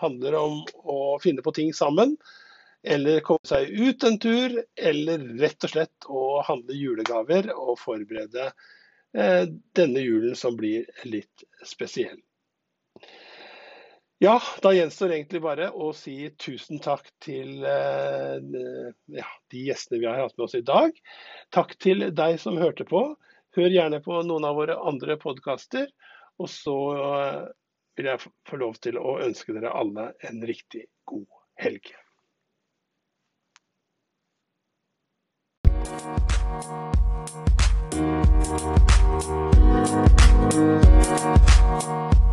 handler 0.00 0.34
om 0.40 0.54
å 0.82 1.18
finne 1.22 1.44
på 1.44 1.52
ting 1.54 1.68
sammen. 1.76 2.16
Eller 2.82 3.20
komme 3.22 3.46
seg 3.46 3.68
ut 3.68 4.02
en 4.08 4.16
tur, 4.18 4.56
eller 4.74 5.22
rett 5.38 5.68
og 5.68 5.74
slett 5.74 6.08
å 6.08 6.24
handle 6.48 6.74
julegaver 6.74 7.52
og 7.52 7.76
forberede 7.78 8.48
denne 9.12 10.02
julen 10.02 10.34
som 10.40 10.56
blir 10.58 10.88
litt 11.04 11.46
spesiell. 11.62 12.18
Ja, 14.18 14.42
da 14.62 14.70
gjenstår 14.72 15.12
egentlig 15.12 15.42
bare 15.44 15.66
å 15.76 15.90
si 15.92 16.30
tusen 16.40 16.78
takk 16.80 17.10
til 17.20 17.60
eh, 17.68 18.38
ja, 19.12 19.26
de 19.52 19.64
gjestene 19.66 20.00
vi 20.00 20.08
har 20.08 20.22
hatt 20.22 20.32
med 20.38 20.44
oss 20.46 20.54
i 20.56 20.64
dag. 20.64 20.96
Takk 21.52 21.74
til 21.84 22.06
deg 22.16 22.38
som 22.40 22.56
hørte 22.56 22.86
på. 22.88 23.02
Hør 23.58 23.68
gjerne 23.74 24.00
på 24.00 24.22
noen 24.24 24.48
av 24.48 24.56
våre 24.56 24.78
andre 24.88 25.18
podkaster. 25.20 25.92
Og 26.40 26.48
så 26.48 26.78
eh, 26.96 27.44
vil 28.00 28.08
jeg 28.08 28.32
få 28.48 28.60
lov 28.64 28.80
til 28.80 28.96
å 28.96 29.18
ønske 29.20 29.52
dere 29.52 29.76
alle 29.76 30.08
en 30.24 30.40
riktig 30.48 30.86
god 31.04 31.28
helg. 31.60 31.92
Thank 41.76 42.26